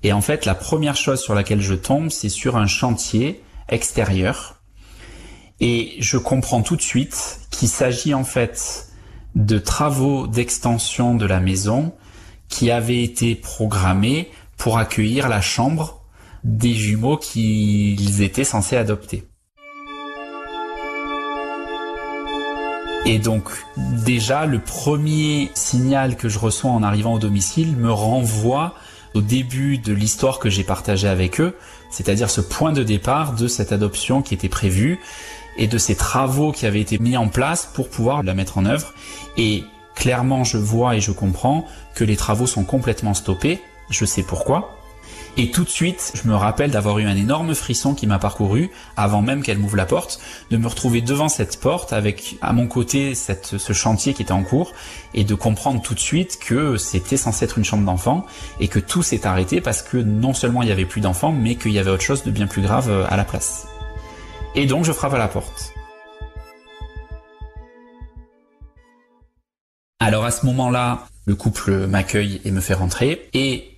Et 0.01 0.11
en 0.11 0.21
fait, 0.21 0.45
la 0.45 0.55
première 0.55 0.97
chose 0.97 1.21
sur 1.21 1.35
laquelle 1.35 1.61
je 1.61 1.75
tombe, 1.75 2.09
c'est 2.09 2.29
sur 2.29 2.57
un 2.57 2.65
chantier 2.65 3.41
extérieur. 3.69 4.61
Et 5.59 5.95
je 5.99 6.17
comprends 6.17 6.61
tout 6.61 6.75
de 6.75 6.81
suite 6.81 7.39
qu'il 7.51 7.69
s'agit 7.69 8.13
en 8.13 8.23
fait 8.23 8.87
de 9.35 9.59
travaux 9.59 10.27
d'extension 10.27 11.15
de 11.15 11.25
la 11.25 11.39
maison 11.39 11.93
qui 12.49 12.69
avaient 12.69 13.03
été 13.03 13.35
programmés 13.35 14.31
pour 14.57 14.77
accueillir 14.77 15.29
la 15.29 15.41
chambre 15.41 16.01
des 16.43 16.73
jumeaux 16.73 17.17
qu'ils 17.17 18.21
étaient 18.21 18.43
censés 18.43 18.77
adopter. 18.77 19.23
Et 23.05 23.19
donc 23.19 23.49
déjà 23.77 24.45
le 24.45 24.59
premier 24.59 25.51
signal 25.55 26.15
que 26.15 26.29
je 26.29 26.39
reçois 26.39 26.71
en 26.71 26.83
arrivant 26.83 27.13
au 27.13 27.19
domicile 27.19 27.75
me 27.75 27.91
renvoie 27.91 28.75
au 29.13 29.21
début 29.21 29.77
de 29.77 29.93
l'histoire 29.93 30.39
que 30.39 30.49
j'ai 30.49 30.63
partagée 30.63 31.07
avec 31.07 31.41
eux, 31.41 31.55
c'est-à-dire 31.91 32.29
ce 32.29 32.41
point 32.41 32.71
de 32.71 32.81
départ 32.81 33.33
de 33.33 33.47
cette 33.47 33.71
adoption 33.71 34.21
qui 34.21 34.33
était 34.33 34.49
prévue 34.49 34.99
et 35.57 35.67
de 35.67 35.77
ces 35.77 35.95
travaux 35.95 36.51
qui 36.51 36.65
avaient 36.65 36.81
été 36.81 36.97
mis 36.97 37.17
en 37.17 37.27
place 37.27 37.69
pour 37.73 37.89
pouvoir 37.89 38.23
la 38.23 38.33
mettre 38.33 38.57
en 38.57 38.65
œuvre. 38.65 38.93
Et 39.37 39.63
clairement, 39.95 40.43
je 40.43 40.57
vois 40.57 40.95
et 40.95 41.01
je 41.01 41.11
comprends 41.11 41.67
que 41.95 42.03
les 42.03 42.15
travaux 42.15 42.47
sont 42.47 42.63
complètement 42.63 43.13
stoppés. 43.13 43.61
Je 43.89 44.05
sais 44.05 44.23
pourquoi. 44.23 44.82
Et 45.35 45.49
tout 45.49 45.63
de 45.63 45.69
suite, 45.69 46.11
je 46.13 46.27
me 46.27 46.35
rappelle 46.35 46.69
d'avoir 46.69 46.99
eu 46.99 47.05
un 47.05 47.15
énorme 47.15 47.55
frisson 47.55 47.95
qui 47.95 48.05
m'a 48.05 48.19
parcouru 48.19 48.69
avant 48.95 49.23
même 49.23 49.41
qu'elle 49.41 49.57
m'ouvre 49.57 49.77
la 49.77 49.87
porte, 49.87 50.19
de 50.51 50.57
me 50.57 50.67
retrouver 50.67 51.01
devant 51.01 51.27
cette 51.27 51.59
porte 51.59 51.91
avec 51.91 52.37
à 52.41 52.53
mon 52.53 52.67
côté 52.67 53.15
ce 53.15 53.73
chantier 53.73 54.13
qui 54.13 54.21
était 54.21 54.31
en 54.31 54.43
cours 54.43 54.73
et 55.15 55.23
de 55.23 55.33
comprendre 55.33 55.81
tout 55.81 55.95
de 55.95 55.99
suite 55.99 56.37
que 56.39 56.77
c'était 56.77 57.17
censé 57.17 57.45
être 57.45 57.57
une 57.57 57.65
chambre 57.65 57.83
d'enfant 57.83 58.27
et 58.59 58.67
que 58.67 58.77
tout 58.77 59.01
s'est 59.01 59.25
arrêté 59.25 59.59
parce 59.59 59.81
que 59.81 59.97
non 59.97 60.35
seulement 60.35 60.61
il 60.61 60.69
y 60.69 60.71
avait 60.71 60.85
plus 60.85 61.01
d'enfants, 61.01 61.31
mais 61.31 61.55
qu'il 61.55 61.71
y 61.71 61.79
avait 61.79 61.89
autre 61.89 62.03
chose 62.03 62.23
de 62.23 62.29
bien 62.29 62.45
plus 62.45 62.61
grave 62.61 62.91
euh, 62.91 63.05
à 63.09 63.17
la 63.17 63.23
place. 63.23 63.65
Et 64.53 64.67
donc 64.67 64.85
je 64.85 64.91
frappe 64.91 65.15
à 65.15 65.17
la 65.17 65.27
porte. 65.27 65.73
Alors 69.99 70.25
à 70.25 70.31
ce 70.31 70.45
moment-là, 70.45 71.07
le 71.25 71.33
couple 71.33 71.87
m'accueille 71.87 72.39
et 72.45 72.51
me 72.51 72.61
fait 72.61 72.75
rentrer 72.75 73.29
et 73.33 73.72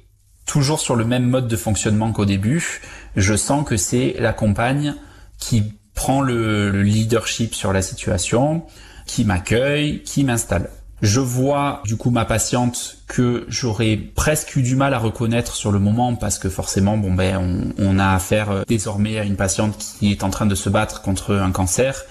toujours 0.45 0.79
sur 0.79 0.95
le 0.95 1.05
même 1.05 1.27
mode 1.27 1.47
de 1.47 1.55
fonctionnement 1.55 2.11
qu'au 2.11 2.25
début, 2.25 2.81
je 3.15 3.35
sens 3.35 3.67
que 3.67 3.77
c'est 3.77 4.15
la 4.19 4.33
compagne 4.33 4.95
qui 5.37 5.73
prend 5.93 6.21
le, 6.21 6.83
leadership 6.83 7.55
sur 7.55 7.73
la 7.73 7.81
situation, 7.81 8.63
qui 9.05 9.25
m'accueille, 9.25 10.03
qui 10.03 10.23
m'installe. 10.23 10.69
Je 11.01 11.19
vois 11.19 11.81
du 11.85 11.97
coup 11.97 12.09
ma 12.09 12.25
patiente 12.25 12.97
que 13.07 13.45
j'aurais 13.47 13.97
presque 13.97 14.55
eu 14.55 14.61
du 14.61 14.75
mal 14.75 14.93
à 14.93 14.97
reconnaître 14.97 15.55
sur 15.55 15.71
le 15.71 15.79
moment 15.79 16.15
parce 16.15 16.39
que 16.39 16.49
forcément 16.49 16.97
bon 16.97 17.13
ben 17.13 17.37
on, 17.37 17.73
on, 17.77 17.99
a 17.99 18.13
affaire 18.13 18.49
euh, 18.49 18.63
désormais 18.65 19.19
à 19.19 19.23
une 19.23 19.35
patiente 19.35 19.77
qui 19.99 20.11
est 20.11 20.23
en 20.23 20.29
train 20.29 20.45
de 20.45 20.55
se 20.55 20.69
battre 20.69 21.01
contre 21.01 21.35
un 21.35 21.51
cancer. 21.51 22.01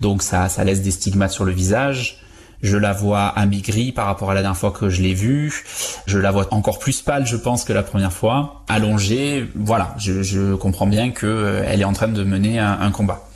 Donc 0.00 0.22
ça 0.22 0.48
ça 0.48 0.62
laisse 0.62 0.82
des 0.82 0.92
stigmates 0.92 1.32
sur 1.32 1.44
le 1.44 1.52
visage 1.52 2.20
je 2.62 2.76
la 2.76 2.92
vois 2.92 3.26
amaigrie 3.26 3.92
par 3.92 4.06
rapport 4.06 4.30
à 4.30 4.34
la 4.34 4.42
dernière 4.42 4.58
fois 4.58 4.72
que 4.72 4.88
je 4.88 5.02
l'ai 5.02 5.14
vue. 5.14 5.64
Je 6.06 6.18
la 6.18 6.30
vois 6.30 6.52
encore 6.52 6.78
plus 6.78 7.02
pâle, 7.02 7.26
je 7.26 7.36
pense, 7.36 7.64
que 7.64 7.72
la 7.72 7.82
première 7.82 8.12
fois. 8.12 8.64
Allongée, 8.68 9.48
voilà, 9.54 9.94
je, 9.98 10.54
comprends 10.54 10.86
bien 10.86 11.10
qu'elle 11.10 11.28
euh, 11.28 11.72
est 11.72 11.84
en 11.84 11.92
train 11.92 12.08
de 12.08 12.24
mener 12.24 12.58
un, 12.58 12.90
combat. 12.90 13.28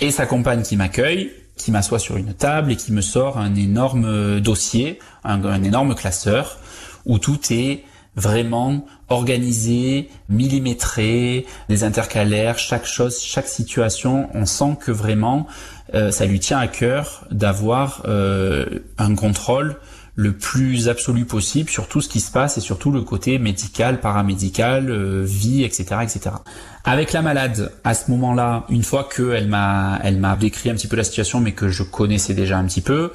Et 0.00 0.10
sa 0.10 0.26
compagne 0.26 0.62
qui 0.62 0.76
m'accueille, 0.76 1.30
qui 1.56 1.70
m'assoit 1.70 1.98
sur 1.98 2.16
une 2.16 2.34
table 2.34 2.72
et 2.72 2.76
qui 2.76 2.92
me 2.92 3.00
sort 3.00 3.38
un 3.38 3.54
énorme 3.54 4.40
dossier, 4.40 4.98
un, 5.24 5.62
énorme 5.62 5.94
classeur, 5.94 6.58
où 7.06 7.18
tout 7.18 7.38
est 7.50 7.84
vraiment 8.20 8.84
organisé, 9.08 10.08
millimétré, 10.28 11.46
des 11.68 11.82
intercalaires, 11.82 12.58
chaque 12.58 12.86
chose, 12.86 13.20
chaque 13.20 13.48
situation, 13.48 14.28
on 14.34 14.46
sent 14.46 14.76
que 14.84 14.92
vraiment 14.92 15.46
euh, 15.94 16.12
ça 16.12 16.26
lui 16.26 16.38
tient 16.38 16.58
à 16.58 16.68
cœur 16.68 17.24
d'avoir 17.32 18.02
euh, 18.06 18.66
un 18.98 19.14
contrôle 19.16 19.76
le 20.20 20.32
plus 20.32 20.90
absolu 20.90 21.24
possible 21.24 21.70
sur 21.70 21.88
tout 21.88 22.02
ce 22.02 22.08
qui 22.10 22.20
se 22.20 22.30
passe 22.30 22.58
et 22.58 22.60
surtout 22.60 22.90
le 22.90 23.00
côté 23.00 23.38
médical, 23.38 24.00
paramédical, 24.00 24.90
euh, 24.90 25.22
vie, 25.24 25.64
etc., 25.64 25.84
etc. 26.02 26.36
Avec 26.84 27.14
la 27.14 27.22
malade, 27.22 27.72
à 27.84 27.94
ce 27.94 28.10
moment-là, 28.10 28.66
une 28.68 28.82
fois 28.82 29.08
qu'elle 29.08 29.48
m'a, 29.48 29.98
elle 30.04 30.18
m'a 30.18 30.36
décrit 30.36 30.68
un 30.68 30.74
petit 30.74 30.88
peu 30.88 30.96
la 30.96 31.04
situation, 31.04 31.40
mais 31.40 31.52
que 31.52 31.70
je 31.70 31.82
connaissais 31.82 32.34
déjà 32.34 32.58
un 32.58 32.66
petit 32.66 32.82
peu, 32.82 33.12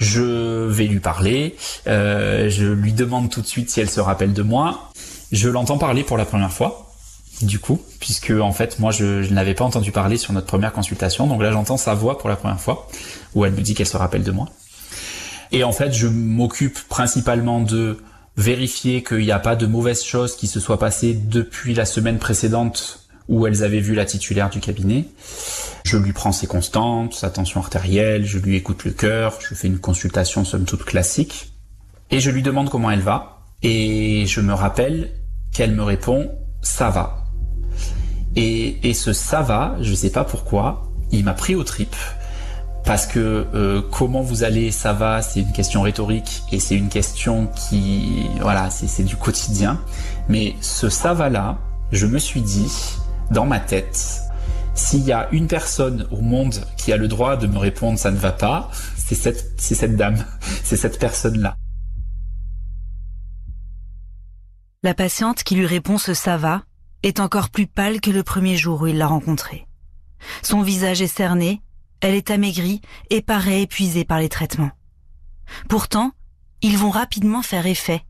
je 0.00 0.66
vais 0.66 0.86
lui 0.86 0.98
parler. 0.98 1.54
Euh, 1.86 2.50
je 2.50 2.66
lui 2.66 2.92
demande 2.92 3.30
tout 3.30 3.40
de 3.40 3.46
suite 3.46 3.70
si 3.70 3.80
elle 3.80 3.90
se 3.90 4.00
rappelle 4.00 4.32
de 4.32 4.42
moi. 4.42 4.90
Je 5.30 5.48
l'entends 5.48 5.78
parler 5.78 6.02
pour 6.02 6.16
la 6.16 6.24
première 6.24 6.52
fois 6.52 6.86
du 7.40 7.60
coup, 7.60 7.80
puisque 8.00 8.32
en 8.32 8.50
fait 8.50 8.80
moi 8.80 8.90
je, 8.90 9.22
je 9.22 9.32
n'avais 9.32 9.54
pas 9.54 9.64
entendu 9.64 9.92
parler 9.92 10.16
sur 10.16 10.32
notre 10.32 10.48
première 10.48 10.72
consultation, 10.72 11.28
donc 11.28 11.40
là 11.40 11.52
j'entends 11.52 11.76
sa 11.76 11.94
voix 11.94 12.18
pour 12.18 12.28
la 12.28 12.34
première 12.34 12.60
fois, 12.60 12.88
où 13.36 13.44
elle 13.44 13.52
me 13.52 13.60
dit 13.60 13.74
qu'elle 13.74 13.86
se 13.86 13.96
rappelle 13.96 14.24
de 14.24 14.32
moi. 14.32 14.48
Et 15.52 15.64
en 15.64 15.72
fait, 15.72 15.92
je 15.92 16.06
m'occupe 16.06 16.78
principalement 16.88 17.60
de 17.60 17.98
vérifier 18.36 19.02
qu'il 19.02 19.18
n'y 19.18 19.32
a 19.32 19.38
pas 19.38 19.56
de 19.56 19.66
mauvaises 19.66 20.04
choses 20.04 20.36
qui 20.36 20.46
se 20.46 20.60
soient 20.60 20.78
passées 20.78 21.14
depuis 21.14 21.74
la 21.74 21.84
semaine 21.84 22.18
précédente 22.18 23.08
où 23.28 23.46
elles 23.46 23.62
avaient 23.62 23.80
vu 23.80 23.94
la 23.94 24.04
titulaire 24.04 24.48
du 24.48 24.60
cabinet. 24.60 25.04
Je 25.84 25.96
lui 25.96 26.12
prends 26.12 26.32
ses 26.32 26.46
constantes, 26.46 27.14
sa 27.14 27.30
tension 27.30 27.60
artérielle, 27.60 28.24
je 28.24 28.38
lui 28.38 28.56
écoute 28.56 28.84
le 28.84 28.92
cœur, 28.92 29.38
je 29.40 29.54
fais 29.54 29.68
une 29.68 29.78
consultation 29.78 30.44
somme 30.44 30.64
toute 30.64 30.84
classique, 30.84 31.52
et 32.10 32.20
je 32.20 32.30
lui 32.30 32.42
demande 32.42 32.70
comment 32.70 32.90
elle 32.90 33.00
va, 33.00 33.42
et 33.62 34.24
je 34.26 34.40
me 34.40 34.54
rappelle 34.54 35.10
qu'elle 35.52 35.74
me 35.74 35.82
répond 35.82 36.30
ça 36.62 36.90
va. 36.90 37.24
Et, 38.36 38.94
ce 38.94 39.12
ça 39.12 39.42
va, 39.42 39.76
je 39.80 39.94
sais 39.94 40.10
pas 40.10 40.24
pourquoi, 40.24 40.92
il 41.10 41.24
m'a 41.24 41.32
pris 41.32 41.54
aux 41.54 41.64
tripes 41.64 41.96
parce 42.88 43.06
que 43.06 43.46
euh, 43.52 43.82
comment 43.82 44.22
vous 44.22 44.44
allez, 44.44 44.70
ça 44.70 44.94
va, 44.94 45.20
c'est 45.20 45.40
une 45.40 45.52
question 45.52 45.82
rhétorique 45.82 46.42
et 46.52 46.58
c'est 46.58 46.74
une 46.74 46.88
question 46.88 47.46
qui, 47.48 48.30
voilà, 48.40 48.70
c'est 48.70 49.02
du 49.02 49.14
quotidien. 49.14 49.78
Mais 50.30 50.56
ce 50.62 50.88
ça 50.88 51.12
va 51.12 51.28
là, 51.28 51.58
je 51.92 52.06
me 52.06 52.18
suis 52.18 52.40
dit, 52.40 52.72
dans 53.30 53.44
ma 53.44 53.60
tête, 53.60 54.22
s'il 54.72 55.04
y 55.04 55.12
a 55.12 55.28
une 55.32 55.48
personne 55.48 56.08
au 56.10 56.22
monde 56.22 56.64
qui 56.78 56.90
a 56.90 56.96
le 56.96 57.08
droit 57.08 57.36
de 57.36 57.46
me 57.46 57.58
répondre 57.58 57.98
ça 57.98 58.10
ne 58.10 58.16
va 58.16 58.32
pas, 58.32 58.70
c'est 58.96 59.14
cette, 59.14 59.52
c'est 59.58 59.74
cette 59.74 59.96
dame, 59.96 60.24
c'est 60.64 60.78
cette 60.78 60.98
personne-là. 60.98 61.56
La 64.82 64.94
patiente 64.94 65.42
qui 65.42 65.56
lui 65.56 65.66
répond 65.66 65.98
ce 65.98 66.14
ça 66.14 66.38
va 66.38 66.62
est 67.02 67.20
encore 67.20 67.50
plus 67.50 67.66
pâle 67.66 68.00
que 68.00 68.10
le 68.10 68.22
premier 68.22 68.56
jour 68.56 68.80
où 68.80 68.86
il 68.86 68.96
l'a 68.96 69.08
rencontrée. 69.08 69.66
Son 70.42 70.62
visage 70.62 71.02
est 71.02 71.06
cerné 71.06 71.60
elle 72.00 72.14
est 72.14 72.30
amaigrie 72.30 72.80
et 73.10 73.22
paraît 73.22 73.62
épuisée 73.62 74.04
par 74.04 74.18
les 74.18 74.28
traitements. 74.28 74.70
Pourtant, 75.68 76.12
ils 76.62 76.76
vont 76.76 76.90
rapidement 76.90 77.42
faire 77.42 77.66
effet. 77.66 78.02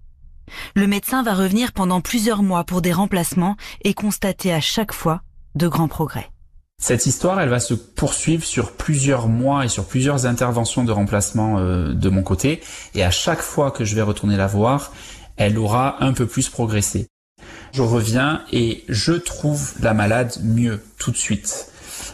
Le 0.75 0.87
médecin 0.87 1.23
va 1.23 1.35
revenir 1.35 1.73
pendant 1.73 2.01
plusieurs 2.01 2.43
mois 2.43 2.65
pour 2.65 2.83
des 2.83 2.93
remplacements 2.93 3.57
et 3.83 3.95
constater 3.95 4.53
à 4.53 4.61
chaque 4.61 4.93
fois 4.93 5.23
de 5.55 5.69
grands 5.69 5.89
progrès. 5.89 6.31
Cette 6.81 7.07
histoire, 7.07 7.41
elle 7.41 7.49
va 7.49 7.59
se 7.59 7.75
poursuivre 7.75 8.45
sur 8.45 8.73
plusieurs 8.73 9.27
mois 9.27 9.65
et 9.65 9.69
sur 9.69 9.85
plusieurs 9.85 10.27
interventions 10.27 10.85
de 10.85 10.93
remplacement 10.93 11.59
euh, 11.59 11.93
de 11.93 12.09
mon 12.09 12.23
côté. 12.23 12.61
Et 12.95 13.03
à 13.03 13.11
chaque 13.11 13.41
fois 13.41 13.73
que 13.73 13.85
je 13.85 13.97
vais 13.97 14.03
retourner 14.03 14.37
la 14.37 14.47
voir, 14.47 14.93
elle 15.37 15.59
aura 15.59 16.03
un 16.05 16.13
peu 16.13 16.27
plus 16.27 16.49
progressé. 16.49 17.09
Je 17.73 17.83
reviens 17.83 18.43
et 18.53 18.85
je 18.89 19.13
trouve 19.13 19.75
la 19.81 19.93
malade 19.93 20.37
mieux 20.43 20.81
tout 20.99 21.11
de 21.11 21.17
suite. 21.17 21.71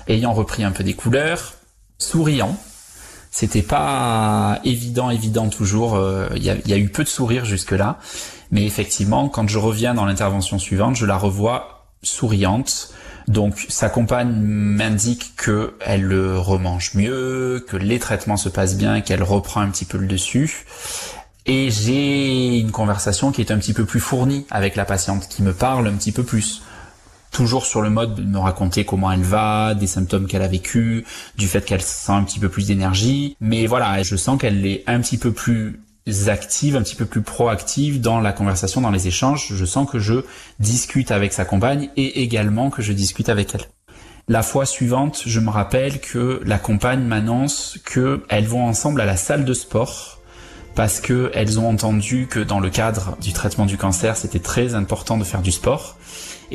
Ayant 0.09 0.33
repris 0.33 0.65
un 0.65 0.73
peu 0.73 0.83
des 0.83 0.95
couleurs, 0.95 1.55
souriant. 2.05 2.57
C'était 3.31 3.63
pas 3.63 4.61
évident, 4.65 5.11
évident 5.11 5.49
toujours. 5.49 5.97
Euh, 5.97 6.29
il 6.37 6.45
y, 6.45 6.51
a, 6.51 6.77
eu 6.77 6.89
peu 6.89 7.03
de 7.03 7.09
sourires 7.09 7.45
jusque-là. 7.45 7.99
Mais 8.53 8.65
effectivement, 8.65 9.29
quand 9.29 9.49
je 9.49 9.59
reviens 9.59 9.95
dans 9.95 10.05
l'intervention 10.05 10.59
suivante, 10.61 10.95
je 10.95 11.07
la 11.07 11.17
revois 11.17 11.87
souriante. 12.03 12.93
Donc 13.27 13.67
sa 13.69 13.89
compagne 13.89 14.31
m'indique 14.31 15.33
que 15.37 15.75
elle 15.81 16.03
le 16.03 16.39
remange 16.39 16.95
mieux, 16.95 17.65
que 17.67 17.77
les 17.77 17.99
traitements 17.99 18.37
se 18.37 18.49
passent 18.49 18.77
bien, 18.77 19.01
qu'elle 19.01 19.23
reprend 19.23 19.63
un 19.63 19.71
petit 19.71 19.87
peu 19.87 19.99
le 19.99 20.07
dessus. 20.07 20.65
Et 21.47 21.71
j'ai 21.71 22.59
une 22.59 22.71
conversation 22.71 23.33
qui 23.33 23.41
est 23.41 23.51
un 23.51 23.59
petit 23.59 23.75
peu 23.75 23.85
plus 23.85 24.01
fournie 24.01 24.47
avec 24.51 24.77
la 24.77 24.85
patiente, 24.85 25.29
qui 25.29 25.43
me 25.43 25.53
parle 25.53 25.89
un 25.89 25.95
petit 25.95 26.13
peu 26.13 26.23
plus 26.23 26.63
toujours 27.35 27.67
sur 27.67 27.83
le 27.83 27.91
mode 27.91 28.15
de 28.15 28.23
me 28.23 28.39
raconter 28.39 28.87
comment 28.87 29.13
elle 29.13 29.23
va, 29.23 29.75
des 29.75 29.87
symptômes 29.87 30.27
qu'elle 30.27 30.41
a 30.41 30.49
vécu, 30.49 31.05
du 31.37 31.49
fait 31.49 31.63
qu'elle 31.63 31.83
sent 31.83 32.13
un 32.13 32.23
petit 32.23 32.39
peu 32.39 32.49
plus 32.49 32.69
d'énergie. 32.69 33.37
Mais 33.41 33.67
voilà, 33.67 34.03
je 34.03 34.17
sens 34.17 34.41
qu'elle 34.41 34.65
est 34.65 34.85
un 34.87 35.01
petit 35.01 35.19
peu 35.19 35.33
plus 35.33 35.81
active, 36.29 36.77
un 36.77 36.83
petit 36.83 36.95
peu 36.95 37.07
plus 37.07 37.23
proactive 37.23 38.01
dans 38.01 38.21
la 38.21 38.33
conversation, 38.33 38.81
dans 38.81 38.91
les 38.91 39.09
échanges. 39.09 39.49
Je 39.51 39.65
sens 39.65 39.91
que 39.91 39.99
je 39.99 40.25
discute 40.61 41.11
avec 41.11 41.33
sa 41.33 41.45
compagne 41.45 41.91
et 41.97 42.23
également 42.23 42.71
que 42.71 42.83
je 42.83 42.93
discute 42.93 43.29
avec 43.29 43.55
elle. 43.55 43.67
La 44.29 44.43
fois 44.43 44.65
suivante, 44.65 45.23
je 45.27 45.41
me 45.41 45.51
rappelle 45.51 46.01
que 46.01 46.41
la 46.47 46.59
compagne 46.59 47.03
m'annonce 47.03 47.79
qu'elles 47.85 48.47
vont 48.47 48.65
ensemble 48.65 49.01
à 49.01 49.05
la 49.05 49.17
salle 49.17 49.45
de 49.45 49.53
sport 49.53 50.21
parce 50.75 51.01
qu'elles 51.01 51.59
ont 51.59 51.69
entendu 51.69 52.27
que 52.29 52.41
dans 52.41 52.61
le 52.61 52.71
cadre 52.71 53.17
du 53.21 53.33
traitement 53.33 53.67
du 53.67 53.77
cancer, 53.77 54.17
c'était 54.17 54.41
très 54.41 54.75
important 54.75 55.19
de 55.19 55.25
faire 55.25 55.43
du 55.43 55.53
sport. 55.53 55.97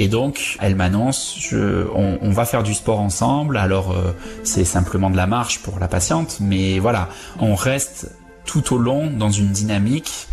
Et 0.02 0.08
donc, 0.08 0.56
elle 0.62 0.78
m'annonce, 0.78 1.54
on, 1.54 2.20
on, 2.22 2.32
va 2.32 2.46
faire 2.46 2.64
du 2.64 2.74
sport 2.74 3.02
ensemble. 3.02 3.58
Alors, 3.58 3.92
euh, 3.92 4.16
c'est 4.46 4.64
simplement 4.64 5.10
de 5.10 5.18
la 5.18 5.28
marche 5.28 5.60
pour 5.60 5.78
la 5.78 5.90
patiente, 5.90 6.38
mais 6.40 6.80
voilà, 6.80 7.10
on 7.42 7.54
reste 7.54 8.10
tout 8.46 8.74
au 8.74 8.78
long 8.78 9.12
dans 9.12 9.30
une 9.30 9.50
dynamique 9.50 10.28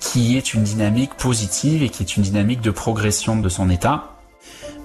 qui 0.00 0.36
est 0.36 0.52
une 0.52 0.64
dynamique 0.64 1.14
positive 1.14 1.84
et 1.84 1.90
qui 1.90 2.02
est 2.02 2.16
une 2.16 2.24
dynamique 2.24 2.60
de 2.60 2.72
progression 2.72 3.36
de 3.36 3.48
son 3.48 3.70
état, 3.70 4.16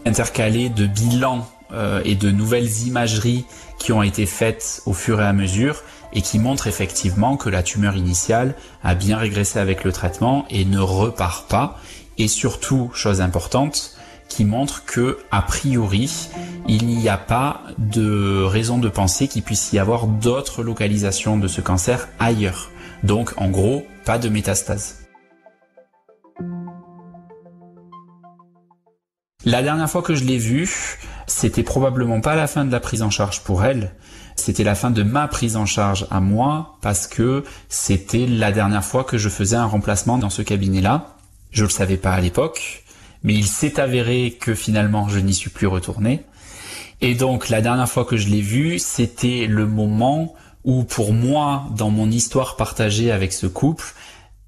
intercalée 0.06 0.70
de 0.70 0.86
bilans 0.86 1.48
euh, 1.74 2.02
et 2.06 2.14
de 2.14 2.30
nouvelles 2.30 2.84
imageries 2.86 3.46
qui 3.80 3.94
ont 3.94 4.04
été 4.04 4.28
faites 4.28 4.84
au 4.86 4.94
fur 4.94 5.20
et 5.22 5.26
à 5.26 5.34
mesure 5.34 5.82
et 6.14 6.22
qui 6.22 6.38
montrent 6.38 6.68
effectivement 6.68 7.36
que 7.36 7.50
la 7.50 7.64
tumeur 7.64 7.96
initiale 7.96 8.54
a 8.84 8.94
bien 8.94 9.18
régressé 9.18 9.58
avec 9.58 9.84
le 9.84 9.92
traitement 9.92 10.46
et 10.52 10.66
ne 10.66 10.80
repart 10.80 11.50
pas. 11.50 11.80
Et 12.20 12.28
surtout, 12.28 12.92
chose 12.94 13.22
importante, 13.22 13.96
qui 14.30 14.46
montre 14.46 14.86
que, 14.86 15.18
a 15.32 15.42
priori, 15.42 16.30
il 16.68 16.88
n'y 16.88 17.10
a 17.10 17.18
pas 17.18 17.64
de 17.78 18.44
raison 18.44 18.78
de 18.78 18.88
penser 18.88 19.28
qu'il 19.28 19.44
puisse 19.44 19.74
y 19.74 19.80
avoir 19.80 20.08
d'autres 20.08 20.64
localisations 20.64 21.38
de 21.38 21.48
ce 21.48 21.60
cancer 21.62 22.08
ailleurs. 22.20 22.72
Donc, 23.04 23.34
en 23.38 23.50
gros, 23.50 23.86
pas 24.06 24.18
de 24.18 24.30
métastase. 24.30 25.08
La 29.46 29.64
dernière 29.64 29.90
fois 29.90 30.02
que 30.02 30.16
je 30.16 30.24
l'ai 30.24 30.38
vue, 30.38 31.00
c'était 31.28 31.64
probablement 31.64 32.22
pas 32.22 32.36
la 32.36 32.48
fin 32.48 32.66
de 32.66 32.72
la 32.72 32.80
prise 32.80 33.02
en 33.02 33.10
charge 33.10 33.42
pour 33.42 33.64
elle, 33.64 33.92
c'était 34.40 34.64
la 34.64 34.76
fin 34.76 34.90
de 34.90 35.04
ma 35.04 35.28
prise 35.28 35.58
en 35.58 35.66
charge 35.66 36.08
à 36.10 36.22
moi 36.22 36.78
parce 36.82 37.08
que 37.08 37.44
c'était 37.68 38.26
la 38.26 38.52
dernière 38.52 38.86
fois 38.86 39.04
que 39.04 39.18
je 39.18 39.28
faisais 39.28 39.58
un 39.58 39.66
remplacement 39.66 40.18
dans 40.18 40.30
ce 40.30 40.42
cabinet-là. 40.42 41.18
Je 41.52 41.64
le 41.64 41.70
savais 41.70 41.98
pas 41.98 42.14
à 42.14 42.22
l'époque 42.22 42.84
mais 43.24 43.34
il 43.34 43.48
s'est 43.48 43.80
avéré 43.80 44.38
que 44.40 44.56
finalement 44.56 45.10
je 45.10 45.20
n'y 45.20 45.34
suis 45.34 45.50
plus 45.50 45.68
retourné. 45.68 46.24
Et 47.02 47.16
donc 47.16 47.50
la 47.50 47.62
dernière 47.62 47.90
fois 47.90 48.06
que 48.06 48.18
je 48.18 48.28
l'ai 48.28 48.42
vu, 48.42 48.80
c'était 48.80 49.46
le 49.48 49.66
moment 49.66 50.36
où 50.64 50.84
pour 50.84 51.14
moi, 51.14 51.66
dans 51.76 51.90
mon 51.90 52.12
histoire 52.12 52.56
partagée 52.56 53.12
avec 53.12 53.32
ce 53.32 53.48
couple, 53.48 53.94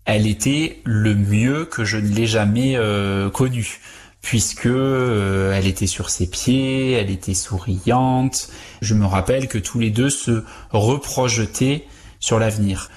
elle 0.06 0.28
était 0.28 0.82
le 0.84 1.16
mieux 1.16 1.66
que 1.66 1.86
je 1.86 1.98
ne 1.98 2.08
l'ai 2.08 2.26
jamais 2.26 2.76
euh, 2.76 3.30
connue 3.30 3.80
puisque 4.22 4.68
euh, 4.68 5.54
elle 5.54 5.68
était 5.68 5.88
sur 5.88 6.10
ses 6.10 6.28
pieds, 6.30 6.92
elle 6.92 7.10
était 7.10 7.34
souriante. 7.34 8.50
Je 8.82 8.94
me 8.94 9.06
rappelle 9.06 9.48
que 9.48 9.58
tous 9.58 9.80
les 9.80 9.90
deux 9.90 10.10
se 10.10 10.44
reprojetaient 10.72 11.86
sur 12.20 12.40
l'avenir. 12.40 12.90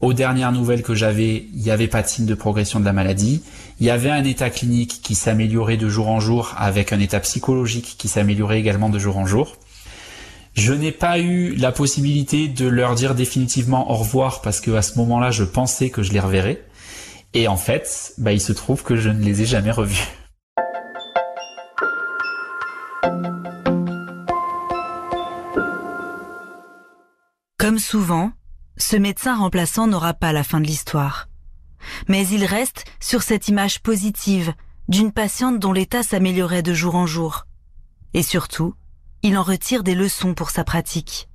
Aux 0.00 0.12
dernières 0.12 0.52
nouvelles 0.52 0.82
que 0.82 0.94
j'avais, 0.94 1.48
il 1.52 1.60
n'y 1.60 1.72
avait 1.72 1.88
pas 1.88 2.02
de 2.02 2.06
signe 2.06 2.26
de 2.26 2.34
progression 2.34 2.78
de 2.78 2.84
la 2.84 2.92
maladie. 2.92 3.42
Il 3.80 3.86
y 3.86 3.90
avait 3.90 4.10
un 4.10 4.22
état 4.22 4.48
clinique 4.48 5.00
qui 5.02 5.16
s'améliorait 5.16 5.76
de 5.76 5.88
jour 5.88 6.08
en 6.08 6.20
jour 6.20 6.54
avec 6.56 6.92
un 6.92 7.00
état 7.00 7.18
psychologique 7.18 7.96
qui 7.98 8.06
s'améliorait 8.06 8.60
également 8.60 8.90
de 8.90 8.98
jour 9.00 9.16
en 9.18 9.26
jour. 9.26 9.56
Je 10.54 10.72
n'ai 10.72 10.92
pas 10.92 11.18
eu 11.18 11.54
la 11.56 11.72
possibilité 11.72 12.46
de 12.46 12.68
leur 12.68 12.94
dire 12.94 13.16
définitivement 13.16 13.90
au 13.90 13.94
revoir 13.94 14.40
parce 14.40 14.60
que 14.60 14.70
à 14.70 14.82
ce 14.82 14.98
moment-là, 14.98 15.32
je 15.32 15.42
pensais 15.42 15.90
que 15.90 16.02
je 16.02 16.12
les 16.12 16.20
reverrais. 16.20 16.62
Et 17.34 17.48
en 17.48 17.56
fait, 17.56 18.14
bah, 18.18 18.32
il 18.32 18.40
se 18.40 18.52
trouve 18.52 18.84
que 18.84 18.94
je 18.94 19.08
ne 19.08 19.22
les 19.22 19.42
ai 19.42 19.46
jamais 19.46 19.72
revus. 19.72 20.06
Comme 27.58 27.80
souvent, 27.80 28.30
ce 28.78 28.96
médecin 28.96 29.36
remplaçant 29.36 29.86
n'aura 29.86 30.14
pas 30.14 30.32
la 30.32 30.44
fin 30.44 30.60
de 30.60 30.66
l'histoire. 30.66 31.28
Mais 32.08 32.26
il 32.28 32.44
reste 32.44 32.84
sur 33.00 33.22
cette 33.22 33.48
image 33.48 33.80
positive 33.80 34.52
d'une 34.88 35.12
patiente 35.12 35.58
dont 35.58 35.72
l'état 35.72 36.02
s'améliorait 36.02 36.62
de 36.62 36.72
jour 36.72 36.94
en 36.94 37.06
jour. 37.06 37.46
Et 38.14 38.22
surtout, 38.22 38.74
il 39.22 39.36
en 39.36 39.42
retire 39.42 39.82
des 39.82 39.94
leçons 39.94 40.34
pour 40.34 40.50
sa 40.50 40.64
pratique. 40.64 41.28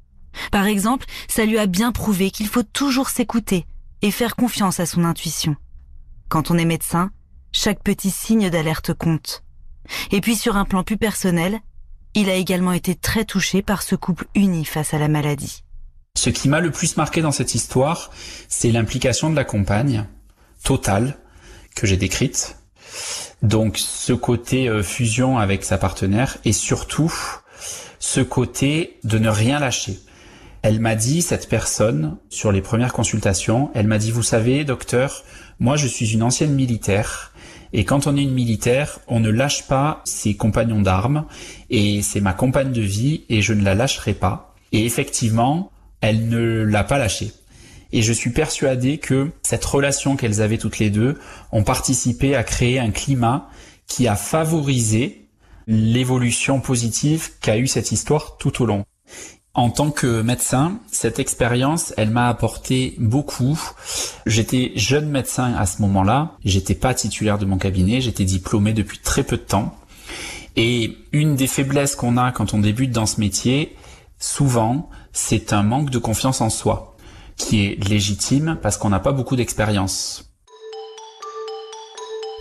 Par 0.51 0.65
exemple, 0.65 1.05
ça 1.27 1.45
lui 1.45 1.59
a 1.59 1.67
bien 1.67 1.91
prouvé 1.91 2.31
qu'il 2.31 2.47
faut 2.47 2.63
toujours 2.63 3.09
s'écouter 3.09 3.65
et 4.01 4.11
faire 4.11 4.35
confiance 4.35 4.79
à 4.79 4.85
son 4.85 5.03
intuition. 5.05 5.55
Quand 6.29 6.49
on 6.49 6.57
est 6.57 6.65
médecin, 6.65 7.11
chaque 7.51 7.83
petit 7.83 8.09
signe 8.09 8.49
d'alerte 8.49 8.93
compte. 8.93 9.43
Et 10.11 10.21
puis 10.21 10.35
sur 10.35 10.57
un 10.57 10.65
plan 10.65 10.83
plus 10.83 10.97
personnel, 10.97 11.59
il 12.15 12.29
a 12.29 12.35
également 12.35 12.71
été 12.71 12.95
très 12.95 13.25
touché 13.25 13.61
par 13.61 13.81
ce 13.81 13.95
couple 13.95 14.27
uni 14.33 14.65
face 14.65 14.93
à 14.93 14.97
la 14.97 15.07
maladie. 15.07 15.63
Ce 16.15 16.29
qui 16.29 16.47
m'a 16.47 16.59
le 16.59 16.71
plus 16.71 16.95
marqué 16.95 17.21
dans 17.21 17.31
cette 17.31 17.55
histoire, 17.55 18.11
c'est 18.47 18.71
l'implication 18.71 19.29
de 19.29 19.35
la 19.35 19.43
compagne, 19.43 20.05
totale, 20.63 21.17
que 21.75 21.87
j'ai 21.87 21.97
décrite. 21.97 22.57
Donc 23.41 23.77
ce 23.77 24.13
côté 24.13 24.69
euh, 24.69 24.83
fusion 24.83 25.37
avec 25.37 25.65
sa 25.65 25.77
partenaire 25.77 26.37
et 26.45 26.53
surtout 26.53 27.13
ce 27.99 28.21
côté 28.21 28.99
de 29.03 29.17
ne 29.17 29.27
rien 29.27 29.59
lâcher. 29.59 29.99
Elle 30.61 30.79
m'a 30.79 30.95
dit, 30.95 31.21
cette 31.21 31.49
personne, 31.49 32.17
sur 32.29 32.53
les 32.53 32.61
premières 32.61 32.93
consultations, 32.93 33.69
elle 33.73 33.87
m'a 33.87 33.97
dit, 33.97 34.11
vous 34.11 34.23
savez, 34.23 34.63
docteur, 34.63 35.23
moi 35.59 35.75
je 35.75 35.87
suis 35.87 36.13
une 36.13 36.23
ancienne 36.23 36.53
militaire, 36.53 37.33
et 37.73 37.83
quand 37.83 38.07
on 38.07 38.15
est 38.15 38.23
une 38.23 38.33
militaire, 38.33 38.99
on 39.07 39.19
ne 39.19 39.29
lâche 39.29 39.67
pas 39.67 40.01
ses 40.05 40.35
compagnons 40.35 40.81
d'armes, 40.81 41.25
et 41.69 42.01
c'est 42.01 42.21
ma 42.21 42.31
compagne 42.31 42.71
de 42.71 42.81
vie, 42.81 43.25
et 43.27 43.41
je 43.41 43.51
ne 43.53 43.63
la 43.63 43.75
lâcherai 43.75 44.13
pas. 44.13 44.55
Et 44.71 44.85
effectivement, 44.85 45.72
elle 46.03 46.27
ne 46.27 46.63
l'a 46.63 46.83
pas 46.83 46.97
lâché. 46.97 47.31
Et 47.93 48.01
je 48.01 48.11
suis 48.11 48.31
persuadé 48.31 48.97
que 48.97 49.31
cette 49.41 49.63
relation 49.63 50.17
qu'elles 50.17 50.41
avaient 50.41 50.57
toutes 50.57 50.79
les 50.79 50.89
deux 50.89 51.17
ont 51.53 51.63
participé 51.63 52.35
à 52.35 52.43
créer 52.43 52.77
un 52.77 52.91
climat 52.91 53.49
qui 53.87 54.09
a 54.09 54.17
favorisé 54.17 55.27
l'évolution 55.65 56.59
positive 56.59 57.29
qu'a 57.39 57.57
eu 57.57 57.67
cette 57.67 57.93
histoire 57.93 58.35
tout 58.37 58.61
au 58.61 58.65
long. 58.65 58.83
En 59.53 59.69
tant 59.69 59.91
que 59.91 60.21
médecin, 60.21 60.79
cette 60.91 61.19
expérience, 61.19 61.93
elle 61.95 62.09
m'a 62.09 62.27
apporté 62.27 62.95
beaucoup. 62.97 63.57
J'étais 64.25 64.73
jeune 64.75 65.07
médecin 65.07 65.53
à 65.53 65.65
ce 65.65 65.81
moment-là. 65.83 66.33
J'étais 66.43 66.75
pas 66.75 66.93
titulaire 66.93 67.37
de 67.37 67.45
mon 67.45 67.57
cabinet. 67.57 68.01
J'étais 68.01 68.25
diplômé 68.25 68.73
depuis 68.73 68.99
très 68.99 69.23
peu 69.23 69.37
de 69.37 69.43
temps. 69.43 69.77
Et 70.57 70.97
une 71.13 71.37
des 71.37 71.47
faiblesses 71.47 71.95
qu'on 71.95 72.17
a 72.17 72.33
quand 72.33 72.53
on 72.53 72.59
débute 72.59 72.91
dans 72.91 73.05
ce 73.05 73.21
métier, 73.21 73.73
souvent, 74.23 74.89
c'est 75.11 75.51
un 75.51 75.63
manque 75.63 75.89
de 75.89 75.97
confiance 75.97 76.39
en 76.39 76.49
soi, 76.49 76.95
qui 77.35 77.65
est 77.65 77.89
légitime 77.89 78.57
parce 78.61 78.77
qu'on 78.77 78.89
n'a 78.89 79.01
pas 79.01 79.11
beaucoup 79.11 79.35
d'expérience. 79.35 80.31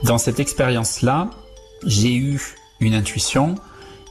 Dans 0.05 0.19
cette 0.19 0.39
expérience-là, 0.39 1.29
j'ai 1.85 2.15
eu 2.15 2.41
une 2.79 2.95
intuition 2.95 3.57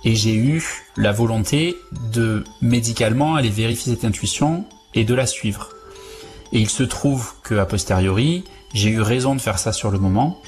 et 0.04 0.16
j'ai 0.16 0.36
eu 0.36 0.62
la 0.98 1.14
volonté 1.14 1.78
de 2.12 2.44
médicalement 2.62 3.36
aller 3.36 3.50
vérifier 3.50 3.94
cette 3.94 4.04
intuition 4.04 4.66
et 4.94 5.06
de 5.06 5.14
la 5.14 5.26
suivre. 5.26 5.70
Et 6.52 6.60
il 6.60 6.70
se 6.70 6.84
trouve 6.84 7.36
que 7.42 7.56
a 7.56 7.66
posteriori, 7.66 8.44
j'ai 8.74 8.90
eu 8.90 9.02
raison 9.02 9.34
de 9.34 9.40
faire 9.40 9.60
ça 9.60 9.72
sur 9.72 9.92
le 9.92 9.98
moment 9.98 10.42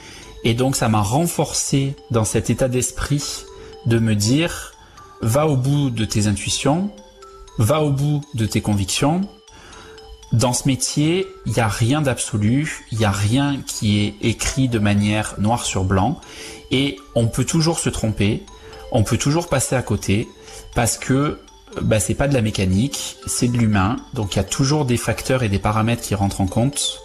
et 0.44 0.54
donc 0.54 0.76
ça 0.76 0.90
m'a 0.90 1.02
renforcé 1.02 1.96
dans 2.12 2.26
cet 2.26 2.50
état 2.50 2.68
d'esprit 2.68 3.46
de 3.86 3.98
me 3.98 4.14
dire 4.14 4.74
va 5.22 5.48
au 5.48 5.56
bout 5.56 5.90
de 5.90 6.04
tes 6.04 6.28
intuitions, 6.28 6.92
va 7.58 7.82
au 7.82 7.92
bout 7.92 8.22
de 8.34 8.46
tes 8.46 8.62
convictions. 8.62 9.22
Dans 10.32 10.54
ce 10.54 10.68
métier, 10.68 11.28
il 11.46 11.54
n'y 11.54 11.60
a 11.60 11.68
rien 11.68 12.02
d'absolu, 12.02 12.86
il 12.92 12.98
n'y 12.98 13.06
a 13.06 13.12
rien 13.12 13.58
qui 13.68 14.00
est 14.00 14.16
écrit 14.22 14.68
de 14.68 14.80
manière 14.80 15.36
noir 15.38 15.64
sur 15.64 15.84
blanc 15.84 16.20
et 16.72 16.98
on 17.14 17.28
peut 17.28 17.46
toujours 17.46 17.80
se 17.80 17.90
tromper, 17.90 18.44
on 18.92 19.04
peut 19.04 19.18
toujours 19.18 19.48
passer 19.48 19.76
à 19.76 19.84
côté 19.84 20.28
parce 20.74 20.98
que 20.98 21.40
bah, 21.82 22.00
c'est 22.00 22.16
pas 22.16 22.28
de 22.28 22.34
la 22.34 22.42
mécanique, 22.42 23.18
c'est 23.28 23.48
de 23.48 23.58
l'humain, 23.58 23.98
donc 24.14 24.34
il 24.34 24.38
y 24.38 24.40
a 24.40 24.44
toujours 24.44 24.86
des 24.86 24.98
facteurs 24.98 25.44
et 25.44 25.50
des 25.50 25.60
paramètres 25.60 26.02
qui 26.02 26.16
rentrent 26.16 26.42
en 26.42 26.48
compte. 26.48 27.00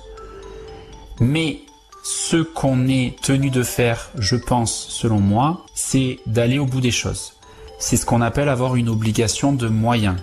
Mais 1.21 1.61
ce 2.03 2.39
qu'on 2.39 2.89
est 2.89 3.21
tenu 3.23 3.51
de 3.51 3.63
faire, 3.63 4.11
je 4.19 4.37
pense, 4.37 4.87
selon 4.89 5.21
moi, 5.21 5.67
c'est 5.75 6.19
d'aller 6.27 6.59
au 6.59 6.65
bout 6.65 6.81
des 6.81 6.91
choses. 6.91 7.35
C'est 7.79 7.97
ce 7.97 8.07
qu'on 8.07 8.23
appelle 8.23 8.49
avoir 8.49 8.77
une 8.77 8.89
obligation 8.89 9.53
de 9.53 9.69
moyens. 9.69 10.17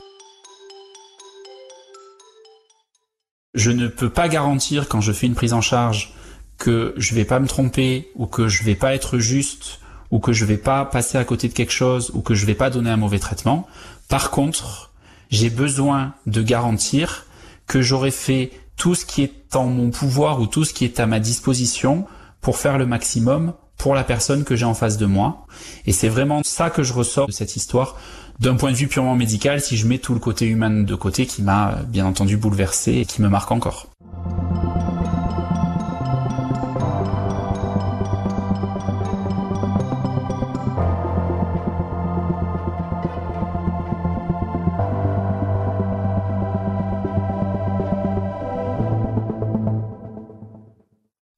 Je 3.55 3.71
ne 3.71 3.87
peux 3.87 4.09
pas 4.09 4.27
garantir 4.27 4.87
quand 4.87 5.01
je 5.01 5.11
fais 5.11 5.27
une 5.27 5.35
prise 5.35 5.53
en 5.53 5.61
charge 5.61 6.13
que 6.57 6.93
je 6.97 7.15
vais 7.15 7.25
pas 7.25 7.39
me 7.39 7.47
tromper 7.47 8.09
ou 8.15 8.27
que 8.27 8.47
je 8.47 8.63
vais 8.63 8.75
pas 8.75 8.93
être 8.93 9.17
juste 9.17 9.79
ou 10.11 10.19
que 10.19 10.33
je 10.33 10.45
vais 10.45 10.57
pas 10.57 10.85
passer 10.85 11.17
à 11.17 11.23
côté 11.23 11.47
de 11.47 11.53
quelque 11.53 11.71
chose 11.71 12.11
ou 12.13 12.21
que 12.21 12.35
je 12.35 12.45
vais 12.45 12.53
pas 12.53 12.69
donner 12.69 12.89
un 12.89 12.97
mauvais 12.97 13.19
traitement. 13.19 13.67
Par 14.07 14.29
contre, 14.29 14.91
j'ai 15.29 15.49
besoin 15.49 16.13
de 16.25 16.41
garantir 16.41 17.25
que 17.67 17.81
j'aurai 17.81 18.11
fait 18.11 18.51
tout 18.77 18.93
ce 18.93 19.05
qui 19.05 19.23
est 19.23 19.55
en 19.55 19.65
mon 19.65 19.89
pouvoir 19.89 20.39
ou 20.41 20.47
tout 20.47 20.65
ce 20.65 20.73
qui 20.73 20.85
est 20.85 20.99
à 20.99 21.05
ma 21.05 21.19
disposition 21.19 22.05
pour 22.41 22.57
faire 22.57 22.77
le 22.77 22.85
maximum 22.85 23.53
pour 23.77 23.95
la 23.95 24.03
personne 24.03 24.43
que 24.43 24.55
j'ai 24.55 24.65
en 24.65 24.73
face 24.73 24.97
de 24.97 25.05
moi. 25.05 25.47
Et 25.85 25.91
c'est 25.91 26.09
vraiment 26.09 26.41
ça 26.43 26.69
que 26.69 26.83
je 26.83 26.93
ressors 26.93 27.27
de 27.27 27.31
cette 27.31 27.55
histoire 27.55 27.97
d'un 28.39 28.55
point 28.55 28.71
de 28.71 28.77
vue 28.77 28.87
purement 28.87 29.15
médical 29.15 29.61
si 29.61 29.77
je 29.77 29.87
mets 29.87 29.97
tout 29.97 30.13
le 30.13 30.19
côté 30.19 30.45
humain 30.45 30.83
de 30.83 30.95
côté 30.95 31.25
qui 31.25 31.41
m'a 31.41 31.79
bien 31.87 32.05
entendu 32.05 32.37
bouleversé 32.37 32.93
et 32.93 33.05
qui 33.05 33.21
me 33.21 33.29
marque 33.29 33.51
encore. 33.51 33.87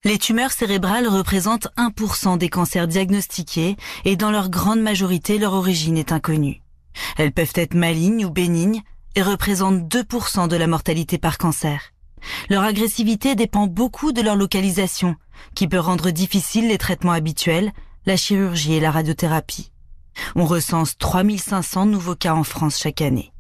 Les 0.03 0.19
tumeurs 0.19 0.53
cérébrales 0.53 1.09
représentent 1.09 1.67
1% 1.75 2.37
des 2.37 2.47
cancers 2.47 2.87
diagnostiqués 2.87 3.75
et 4.05 4.15
dans 4.15 4.31
leur 4.31 4.49
grande 4.49 4.79
majorité 4.79 5.37
leur 5.37 5.51
origine 5.51 5.97
est 5.97 6.13
inconnue. 6.13 6.61
Elles 7.17 7.31
peuvent 7.31 7.53
être 7.55 7.73
malignes 7.73 8.25
ou 8.25 8.29
bénignes 8.29 8.81
et 9.15 9.21
représentent 9.21 9.87
2% 9.91 10.47
de 10.47 10.55
la 10.55 10.67
mortalité 10.67 11.17
par 11.17 11.37
cancer. 11.37 11.93
Leur 12.49 12.63
agressivité 12.63 13.35
dépend 13.35 13.67
beaucoup 13.67 14.11
de 14.11 14.21
leur 14.21 14.35
localisation, 14.35 15.15
qui 15.55 15.67
peut 15.67 15.79
rendre 15.79 16.11
difficiles 16.11 16.67
les 16.67 16.77
traitements 16.77 17.11
habituels, 17.11 17.71
la 18.05 18.17
chirurgie 18.17 18.73
et 18.73 18.79
la 18.79 18.91
radiothérapie. 18.91 19.71
On 20.35 20.45
recense 20.45 20.97
3500 20.97 21.85
nouveaux 21.85 22.15
cas 22.15 22.33
en 22.33 22.43
France 22.43 22.79
chaque 22.79 23.01
année. 23.01 23.31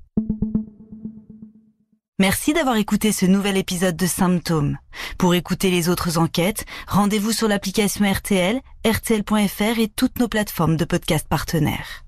Merci 2.19 2.53
d'avoir 2.53 2.77
écouté 2.77 3.11
ce 3.11 3.27
nouvel 3.27 3.57
épisode 3.57 3.95
de 3.95 4.07
Symptômes. 4.07 4.79
Pour 5.19 5.35
écouter 5.35 5.69
les 5.69 5.87
autres 5.87 6.17
enquêtes, 6.17 6.65
rendez-vous 6.87 7.31
sur 7.31 7.47
l'application 7.47 8.11
RTL, 8.11 8.59
rtl.fr 8.83 9.79
et 9.79 9.87
toutes 9.87 10.19
nos 10.19 10.27
plateformes 10.27 10.77
de 10.77 10.85
podcast 10.85 11.27
partenaires. 11.29 12.06